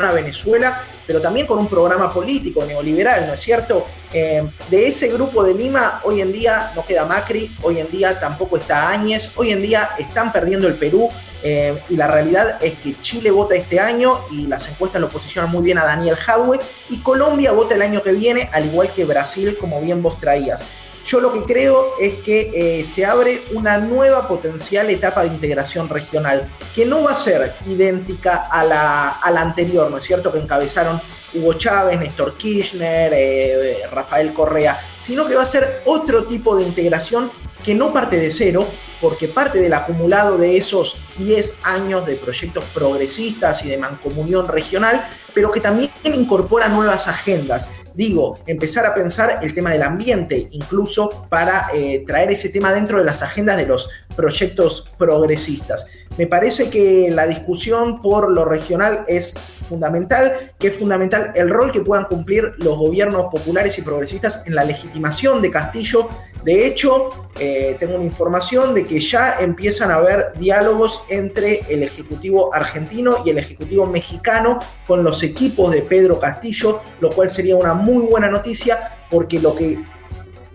a 0.00 0.12
Venezuela, 0.12 0.84
pero 1.06 1.20
también 1.20 1.46
con 1.46 1.58
un 1.58 1.68
programa 1.68 2.10
político 2.10 2.64
neoliberal, 2.64 3.26
¿no 3.26 3.34
es 3.34 3.40
cierto? 3.40 3.86
Eh, 4.12 4.42
de 4.70 4.88
ese 4.88 5.08
grupo 5.08 5.42
de 5.42 5.54
Lima, 5.54 6.00
hoy 6.04 6.20
en 6.20 6.32
día 6.32 6.70
no 6.74 6.84
queda 6.84 7.04
Macri, 7.04 7.54
hoy 7.62 7.78
en 7.78 7.90
día 7.90 8.18
tampoco 8.18 8.56
está 8.56 8.90
Áñez, 8.90 9.32
hoy 9.36 9.50
en 9.50 9.62
día 9.62 9.90
están 9.98 10.32
perdiendo 10.32 10.68
el 10.68 10.74
Perú 10.74 11.08
eh, 11.42 11.76
y 11.88 11.96
la 11.96 12.06
realidad 12.06 12.62
es 12.62 12.74
que 12.74 13.00
Chile 13.00 13.30
vota 13.30 13.54
este 13.54 13.80
año 13.80 14.20
y 14.30 14.46
las 14.46 14.68
encuestas 14.68 15.00
lo 15.00 15.08
posicionan 15.08 15.50
muy 15.50 15.62
bien 15.62 15.78
a 15.78 15.84
Daniel 15.84 16.16
Jadwe 16.16 16.60
y 16.90 16.98
Colombia 16.98 17.52
vota 17.52 17.74
el 17.74 17.82
año 17.82 18.02
que 18.02 18.12
viene, 18.12 18.48
al 18.52 18.66
igual 18.66 18.92
que 18.92 19.04
Brasil, 19.04 19.56
como 19.58 19.80
bien 19.80 20.02
vos 20.02 20.20
traías. 20.20 20.64
Yo 21.04 21.20
lo 21.20 21.32
que 21.32 21.42
creo 21.42 21.94
es 21.98 22.16
que 22.16 22.50
eh, 22.54 22.84
se 22.84 23.04
abre 23.04 23.42
una 23.52 23.78
nueva 23.78 24.28
potencial 24.28 24.88
etapa 24.88 25.22
de 25.22 25.28
integración 25.28 25.88
regional, 25.88 26.48
que 26.74 26.86
no 26.86 27.02
va 27.02 27.12
a 27.12 27.16
ser 27.16 27.54
idéntica 27.66 28.36
a 28.36 28.64
la, 28.64 29.40
anterior, 29.40 29.90
¿no 29.90 29.98
es 29.98 30.04
cierto? 30.04 30.32
Que 30.32 30.38
encabezaron 30.38 31.00
Hugo 31.34 31.54
Chávez, 31.54 31.98
Néstor 31.98 32.36
Kirchner, 32.36 33.12
eh, 33.14 33.82
Rafael 33.90 34.32
Correa, 34.32 34.78
sino 34.98 35.26
que 35.26 35.34
va 35.34 35.42
a 35.42 35.46
ser 35.46 35.82
otro 35.86 36.24
tipo 36.24 36.56
de 36.56 36.62
integración 36.62 37.30
que 37.64 37.74
no 37.74 37.92
parte 37.92 38.18
de 38.18 38.30
cero, 38.30 38.66
porque 39.00 39.28
parte 39.28 39.58
del 39.60 39.74
acumulado 39.74 40.38
de 40.38 40.56
esos 40.56 40.98
10 41.18 41.58
años 41.64 42.06
de 42.06 42.16
proyectos 42.16 42.64
progresistas 42.72 43.64
y 43.64 43.68
de 43.68 43.76
mancomunión 43.76 44.46
regional, 44.46 45.08
pero 45.34 45.50
que 45.50 45.60
también 45.60 45.90
incorpora 46.04 46.68
nuevas 46.68 47.08
agendas. 47.08 47.68
Digo, 47.94 48.38
empezar 48.46 48.86
a 48.86 48.94
pensar 48.94 49.40
el 49.42 49.54
tema 49.54 49.70
del 49.70 49.82
ambiente, 49.82 50.48
incluso 50.52 51.26
para 51.28 51.68
eh, 51.74 52.04
traer 52.06 52.30
ese 52.30 52.48
tema 52.48 52.72
dentro 52.72 52.98
de 52.98 53.04
las 53.04 53.22
agendas 53.22 53.56
de 53.58 53.66
los 53.66 53.90
proyectos 54.16 54.84
progresistas. 54.96 55.86
Me 56.18 56.26
parece 56.26 56.68
que 56.68 57.10
la 57.10 57.26
discusión 57.26 58.02
por 58.02 58.30
lo 58.30 58.44
regional 58.44 59.04
es 59.08 59.34
fundamental, 59.68 60.52
que 60.58 60.68
es 60.68 60.76
fundamental 60.76 61.32
el 61.34 61.48
rol 61.48 61.72
que 61.72 61.80
puedan 61.80 62.04
cumplir 62.04 62.52
los 62.58 62.76
gobiernos 62.76 63.26
populares 63.30 63.78
y 63.78 63.82
progresistas 63.82 64.42
en 64.46 64.54
la 64.54 64.64
legitimación 64.64 65.40
de 65.40 65.50
Castillo. 65.50 66.08
De 66.44 66.66
hecho, 66.66 67.08
eh, 67.38 67.76
tengo 67.78 67.94
una 67.94 68.04
información 68.04 68.74
de 68.74 68.84
que 68.84 68.98
ya 68.98 69.36
empiezan 69.40 69.90
a 69.90 69.94
haber 69.94 70.32
diálogos 70.38 71.04
entre 71.08 71.60
el 71.68 71.82
Ejecutivo 71.82 72.52
argentino 72.52 73.16
y 73.24 73.30
el 73.30 73.38
Ejecutivo 73.38 73.86
mexicano 73.86 74.58
con 74.86 75.04
los 75.04 75.22
equipos 75.22 75.70
de 75.70 75.82
Pedro 75.82 76.18
Castillo, 76.18 76.82
lo 77.00 77.10
cual 77.10 77.30
sería 77.30 77.56
una 77.56 77.74
muy 77.74 78.04
buena 78.04 78.28
noticia 78.28 78.98
porque 79.08 79.38
lo 79.38 79.54
que 79.54 79.78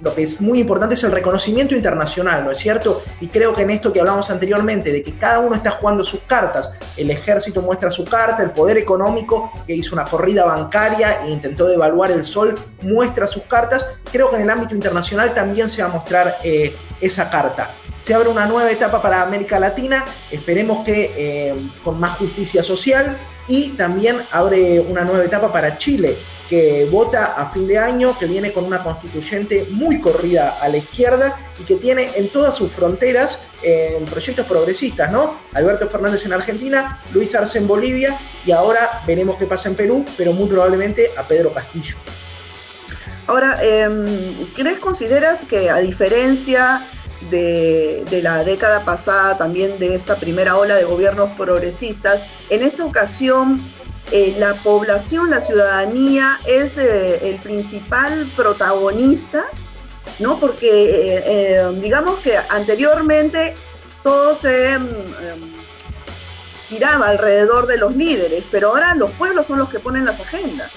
lo 0.02 0.14
que 0.14 0.24
es 0.24 0.40
muy 0.40 0.60
importante 0.60 0.96
es 0.96 1.04
el 1.04 1.12
reconocimiento 1.12 1.76
internacional, 1.76 2.46
¿no 2.46 2.52
es 2.52 2.58
cierto? 2.58 3.02
Y 3.20 3.28
creo 3.28 3.54
que 3.54 3.64
en 3.64 3.72
esto 3.72 3.92
que 3.92 4.00
hablamos 4.00 4.30
anteriormente, 4.30 4.92
de 4.92 5.04
que 5.04 5.18
cada 5.18 5.40
uno 5.40 5.56
está 5.56 5.72
jugando 5.72 6.04
sus 6.04 6.22
cartas, 6.22 6.72
el 6.98 7.10
ejército 7.10 7.62
muestra 7.62 7.90
su 7.90 8.06
carta, 8.06 8.44
el 8.44 8.52
poder 8.52 8.78
económico, 8.78 9.52
que 9.66 9.74
hizo 9.76 9.96
una 9.96 10.06
corrida 10.06 10.46
bancaria 10.46 11.26
e 11.26 11.32
intentó 11.32 11.68
devaluar 11.68 12.12
el 12.12 12.24
sol, 12.24 12.56
muestra 12.82 13.28
sus 13.28 13.44
cartas, 13.44 13.86
creo 14.12 14.30
que 14.30 14.36
en 14.36 14.44
el 14.44 14.50
ámbito 14.50 14.76
internacional 14.76 15.34
también 15.34 15.70
se 15.70 15.82
va 15.82 15.90
a 15.90 15.92
mostrar 15.92 16.38
eh, 16.44 16.76
esa 17.02 17.30
carta. 17.30 17.72
Se 18.00 18.14
abre 18.14 18.30
una 18.30 18.46
nueva 18.46 18.72
etapa 18.72 19.02
para 19.02 19.24
América 19.24 19.60
Latina, 19.60 20.06
esperemos 20.30 20.86
que 20.86 21.12
eh, 21.18 21.56
con 21.84 22.00
más 22.00 22.18
justicia 22.18 22.64
social, 22.64 23.18
y 23.48 23.70
también 23.70 24.18
abre 24.32 24.82
una 24.82 25.04
nueva 25.04 25.24
etapa 25.24 25.52
para 25.52 25.78
Chile 25.78 26.18
que 26.50 26.86
vota 26.86 27.26
a 27.26 27.50
fin 27.50 27.68
de 27.68 27.78
año, 27.78 28.18
que 28.18 28.26
viene 28.26 28.54
con 28.54 28.64
una 28.64 28.84
constituyente 28.84 29.68
muy 29.72 30.00
corrida 30.00 30.58
a 30.62 30.70
la 30.70 30.78
izquierda 30.78 31.38
y 31.60 31.64
que 31.64 31.76
tiene 31.76 32.10
en 32.16 32.30
todas 32.30 32.56
sus 32.56 32.72
fronteras 32.72 33.42
eh, 33.64 34.04
proyectos 34.10 34.46
progresistas, 34.46 35.12
¿no? 35.12 35.38
Alberto 35.54 35.88
Fernández 35.90 36.26
en 36.26 36.34
Argentina, 36.34 37.04
Luis 37.14 37.36
Arce 37.36 37.58
en 37.58 37.68
Bolivia 37.68 38.18
y 38.46 38.52
ahora 38.52 39.04
veremos 39.06 39.38
qué 39.38 39.46
pasa 39.46 39.70
en 39.70 39.76
Perú, 39.76 40.06
pero 40.16 40.32
muy 40.34 40.48
probablemente 40.48 41.12
a 41.18 41.24
Pedro 41.24 41.54
Castillo. 41.54 41.96
Ahora, 43.28 43.60
em, 43.62 44.06
¿crees, 44.56 44.80
consideras 44.80 45.44
que 45.44 45.70
a 45.70 45.78
diferencia 45.78 46.88
de, 47.30 48.06
la 48.24 48.44
década 48.44 48.86
pasada, 48.86 49.38
también 49.38 49.80
de 49.80 49.96
esta 49.96 50.16
primera 50.16 50.58
ola 50.58 50.76
de 50.76 50.84
gobiernos 50.84 51.32
progresistas, 51.32 52.22
en 52.50 52.64
esta 52.64 52.86
ocasión 52.86 53.60
eh, 54.12 54.36
la 54.38 54.56
población, 54.56 55.30
la 55.30 55.42
ciudadanía 55.42 56.40
es 56.46 56.78
eh, 56.78 57.30
el 57.30 57.40
principal 57.40 58.26
protagonista, 58.36 59.46
¿no? 60.20 60.40
Porque 60.40 61.22
eh, 61.26 61.72
digamos 61.82 62.20
que 62.22 62.38
anteriormente 62.38 63.54
todo 64.04 64.34
se 64.34 64.72
em, 64.72 64.88
em, 64.88 65.54
giraba 66.70 67.10
alrededor 67.10 67.68
de 67.68 67.78
los 67.78 67.96
líderes, 67.96 68.46
pero 68.50 68.70
ahora 68.70 68.96
los 68.96 69.12
pueblos 69.12 69.46
son 69.46 69.60
los 69.60 69.70
que 69.70 69.80
ponen 69.80 70.06
las 70.06 70.20
agendas. 70.22 70.72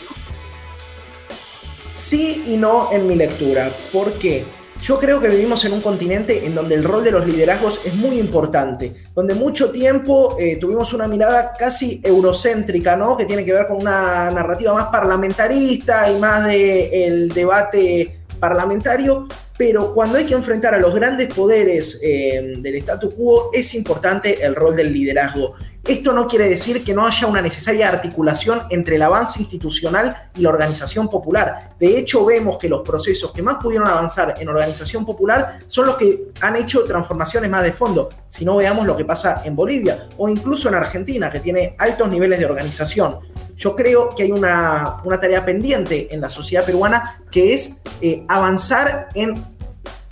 Sí 1.92 2.42
y 2.46 2.56
no 2.56 2.90
en 2.92 3.06
mi 3.06 3.14
lectura. 3.14 3.70
¿Por 3.92 4.14
qué? 4.14 4.44
Yo 4.82 4.98
creo 4.98 5.20
que 5.20 5.28
vivimos 5.28 5.62
en 5.66 5.74
un 5.74 5.82
continente 5.82 6.46
en 6.46 6.54
donde 6.54 6.74
el 6.74 6.84
rol 6.84 7.04
de 7.04 7.10
los 7.10 7.26
liderazgos 7.26 7.80
es 7.84 7.94
muy 7.94 8.18
importante, 8.18 8.94
donde 9.14 9.34
mucho 9.34 9.70
tiempo 9.70 10.36
eh, 10.38 10.56
tuvimos 10.56 10.94
una 10.94 11.06
mirada 11.06 11.52
casi 11.52 12.00
eurocéntrica, 12.02 12.96
¿no? 12.96 13.14
Que 13.14 13.26
tiene 13.26 13.44
que 13.44 13.52
ver 13.52 13.66
con 13.66 13.76
una 13.76 14.30
narrativa 14.30 14.72
más 14.72 14.86
parlamentarista 14.86 16.10
y 16.10 16.18
más 16.18 16.46
del 16.46 17.28
debate 17.28 18.20
parlamentario, 18.40 19.28
pero 19.58 19.92
cuando 19.92 20.16
hay 20.16 20.24
que 20.24 20.32
enfrentar 20.32 20.74
a 20.74 20.78
los 20.78 20.94
grandes 20.94 21.32
poderes 21.32 22.00
eh, 22.02 22.54
del 22.58 22.76
statu 22.76 23.10
quo 23.10 23.50
es 23.52 23.74
importante 23.74 24.42
el 24.42 24.54
rol 24.54 24.74
del 24.74 24.92
liderazgo. 24.92 25.56
Esto 25.86 26.12
no 26.12 26.28
quiere 26.28 26.48
decir 26.48 26.84
que 26.84 26.92
no 26.92 27.06
haya 27.06 27.26
una 27.26 27.40
necesaria 27.40 27.88
articulación 27.88 28.60
entre 28.68 28.96
el 28.96 29.02
avance 29.02 29.40
institucional 29.40 30.30
y 30.34 30.42
la 30.42 30.50
organización 30.50 31.08
popular. 31.08 31.74
De 31.80 31.98
hecho, 31.98 32.24
vemos 32.24 32.58
que 32.58 32.68
los 32.68 32.82
procesos 32.82 33.32
que 33.32 33.42
más 33.42 33.56
pudieron 33.56 33.88
avanzar 33.88 34.34
en 34.38 34.48
organización 34.48 35.06
popular 35.06 35.58
son 35.66 35.86
los 35.86 35.96
que 35.96 36.28
han 36.42 36.56
hecho 36.56 36.84
transformaciones 36.84 37.50
más 37.50 37.62
de 37.62 37.72
fondo. 37.72 38.10
Si 38.28 38.44
no, 38.44 38.56
veamos 38.56 38.86
lo 38.86 38.96
que 38.96 39.06
pasa 39.06 39.42
en 39.44 39.56
Bolivia 39.56 40.06
o 40.18 40.28
incluso 40.28 40.68
en 40.68 40.74
Argentina, 40.74 41.30
que 41.30 41.40
tiene 41.40 41.74
altos 41.78 42.10
niveles 42.10 42.38
de 42.38 42.44
organización. 42.44 43.20
Yo 43.56 43.74
creo 43.74 44.14
que 44.14 44.24
hay 44.24 44.32
una, 44.32 45.02
tarea 45.20 45.44
pendiente 45.44 46.14
en 46.14 46.20
la 46.20 46.30
sociedad 46.30 46.64
peruana 46.64 47.22
que 47.30 47.54
es 47.54 47.78
eh, 48.00 48.24
avanzar 48.28 49.08
en 49.14 49.34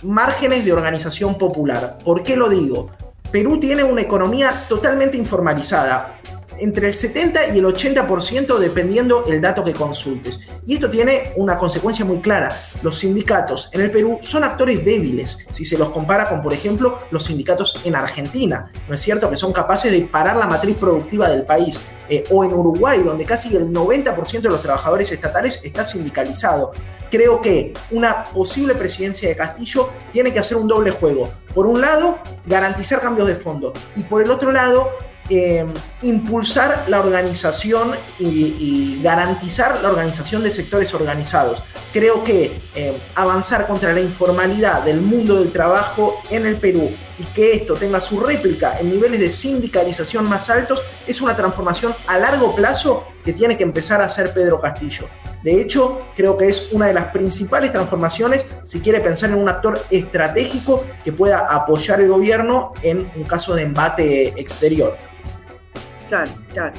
márgenes 0.03 0.65
de 0.65 0.73
organización 0.73 1.37
popular. 1.37 1.97
¿Por 2.03 2.23
qué 2.23 2.35
lo 2.35 2.49
digo? 2.49 2.89
Perú 3.31 3.59
tiene 3.59 3.83
una 3.83 4.01
economía 4.01 4.51
totalmente 4.67 5.17
informalizada, 5.17 6.19
entre 6.59 6.87
el 6.87 6.95
70 6.95 7.55
y 7.55 7.59
el 7.59 7.65
80% 7.65 8.57
dependiendo 8.57 9.25
el 9.27 9.41
dato 9.41 9.63
que 9.63 9.73
consultes. 9.73 10.39
Y 10.65 10.75
esto 10.75 10.89
tiene 10.89 11.33
una 11.35 11.57
consecuencia 11.57 12.05
muy 12.05 12.19
clara. 12.19 12.57
Los 12.81 12.99
sindicatos 12.99 13.69
en 13.73 13.81
el 13.81 13.91
Perú 13.91 14.19
son 14.21 14.43
actores 14.43 14.83
débiles 14.83 15.37
si 15.51 15.65
se 15.65 15.77
los 15.77 15.89
compara 15.89 16.29
con, 16.29 16.41
por 16.41 16.53
ejemplo, 16.53 16.99
los 17.11 17.25
sindicatos 17.25 17.81
en 17.83 17.95
Argentina. 17.95 18.71
¿No 18.87 18.95
es 18.95 19.01
cierto? 19.01 19.29
Que 19.29 19.35
son 19.35 19.53
capaces 19.53 19.91
de 19.91 20.01
parar 20.01 20.37
la 20.37 20.47
matriz 20.47 20.77
productiva 20.77 21.29
del 21.29 21.43
país. 21.43 21.79
Eh, 22.11 22.23
o 22.31 22.43
en 22.43 22.51
Uruguay, 22.51 23.03
donde 23.03 23.23
casi 23.23 23.55
el 23.55 23.71
90% 23.71 24.41
de 24.41 24.49
los 24.49 24.63
trabajadores 24.63 25.11
estatales 25.11 25.61
está 25.63 25.85
sindicalizado 25.85 26.71
creo 27.09 27.41
que 27.41 27.73
una 27.91 28.23
posible 28.25 28.75
presidencia 28.75 29.27
de 29.29 29.35
Castillo 29.35 29.89
tiene 30.13 30.31
que 30.31 30.39
hacer 30.39 30.57
un 30.57 30.67
doble 30.67 30.91
juego. 30.91 31.25
Por 31.53 31.65
un 31.65 31.81
lado, 31.81 32.19
garantizar 32.45 33.01
cambios 33.01 33.27
de 33.27 33.35
fondo 33.35 33.73
y 33.95 34.03
por 34.03 34.21
el 34.21 34.31
otro 34.31 34.51
lado, 34.51 34.91
eh, 35.29 35.65
impulsar 36.01 36.85
la 36.87 36.99
organización 36.99 37.91
y, 38.19 38.99
garantizar 39.01 39.81
la 39.81 39.89
organización 39.89 40.43
de 40.43 40.51
sectores 40.51 40.93
organizados. 40.93 41.63
Creo 41.93 42.23
que 42.23 42.59
eh, 42.75 42.97
avanzar 43.15 43.67
contra 43.67 43.93
la 43.93 44.01
informalidad 44.01 44.83
del 44.83 45.01
mundo 45.01 45.35
del 45.35 45.51
trabajo 45.51 46.21
en 46.29 46.45
el 46.45 46.57
Perú 46.57 46.91
y 47.17 47.23
que 47.23 47.53
esto 47.53 47.75
tenga 47.75 48.01
su 48.01 48.19
réplica 48.19 48.79
en 48.79 48.89
niveles 48.89 49.19
de 49.19 49.29
sindicalización 49.29 50.27
más 50.27 50.49
altos 50.49 50.81
es 51.07 51.21
una 51.21 51.35
transformación 51.35 51.93
a 52.07 52.17
largo 52.17 52.55
plazo 52.55 53.05
tiene 53.33 53.57
que 53.57 53.63
empezar 53.63 54.01
a 54.01 54.05
hacer 54.05 54.33
Pedro 54.33 54.59
Castillo. 54.59 55.07
De 55.43 55.61
hecho, 55.61 55.99
creo 56.15 56.37
que 56.37 56.49
es 56.49 56.73
una 56.73 56.87
de 56.87 56.93
las 56.93 57.05
principales 57.05 57.71
transformaciones 57.71 58.47
si 58.63 58.81
quiere 58.81 58.99
pensar 58.99 59.29
en 59.29 59.37
un 59.37 59.47
actor 59.47 59.79
estratégico 59.89 60.85
que 61.03 61.13
pueda 61.13 61.53
apoyar 61.53 62.01
el 62.01 62.09
gobierno 62.09 62.73
en 62.81 63.09
un 63.15 63.23
caso 63.23 63.55
de 63.55 63.63
embate 63.63 64.39
exterior. 64.39 64.97
Claro, 66.07 66.31
claro. 66.51 66.73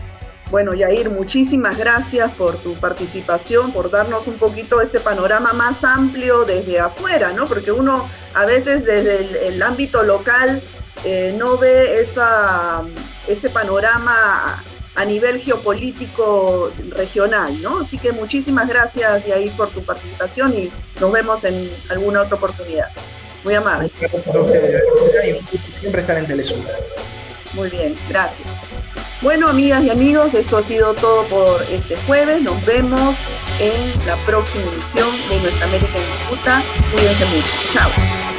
Bueno, 0.51 0.75
Yair, 0.75 1.11
muchísimas 1.11 1.79
gracias 1.79 2.33
por 2.33 2.57
tu 2.57 2.75
participación, 2.75 3.73
por 3.73 3.89
darnos 3.89 4.27
un 4.27 4.35
poquito 4.35 4.81
este 4.81 4.99
panorama 4.99 5.53
más 5.53 5.85
amplio 5.85 6.45
desde 6.45 6.81
afuera, 6.81 7.33
¿no? 7.33 7.47
Porque 7.47 7.71
uno 7.71 8.09
a 8.35 8.45
veces 8.47 8.85
desde 8.85 9.47
el, 9.47 9.63
ámbito 9.63 10.03
local 10.03 10.61
eh, 11.05 11.33
no 11.39 11.57
ve 11.57 12.01
esta, 12.01 12.83
este 13.29 13.49
panorama 13.49 14.61
a 14.95 15.05
nivel 15.05 15.41
geopolítico 15.41 16.73
regional, 16.91 17.61
¿no? 17.63 17.81
Así 17.81 17.99
que 17.99 18.13
muchísimas 18.13 18.69
gracias, 18.69 19.27
Yair, 19.27 19.53
por 19.53 19.71
tu 19.71 19.83
participación 19.83 20.55
y 20.55 20.71
nos 21.01 21.13
vemos 21.13 21.45
en 21.45 21.71
alguna 21.89 22.23
otra 22.23 22.37
oportunidad. 22.37 22.91
Muy 23.45 23.55
amable. 23.55 23.91
Siempre 25.81 26.01
estar 26.01 26.17
en 26.19 26.27
Telesur. 26.27 26.59
Muy 27.55 27.71
bien, 27.71 27.95
gracias. 28.09 28.49
Bueno, 29.23 29.49
amigas 29.49 29.83
y 29.85 29.91
amigos, 29.91 30.35
esto 30.35 30.59
ha 30.59 30.63
sido 30.63 30.95
todo 30.95 31.25
por 31.25 31.63
este 31.71 31.97
jueves. 32.07 32.43
Nos 32.43 32.65
vemos 32.65 33.17
en 33.59 34.07
la 34.07 34.17
próxima 34.25 34.65
edición 34.65 35.09
de 35.29 35.41
Nuestra 35.41 35.67
América 35.67 35.93
en 35.99 36.19
Disputa. 36.19 36.63
Cuídense 36.93 37.25
mucho. 37.27 37.53
Chao. 37.73 38.30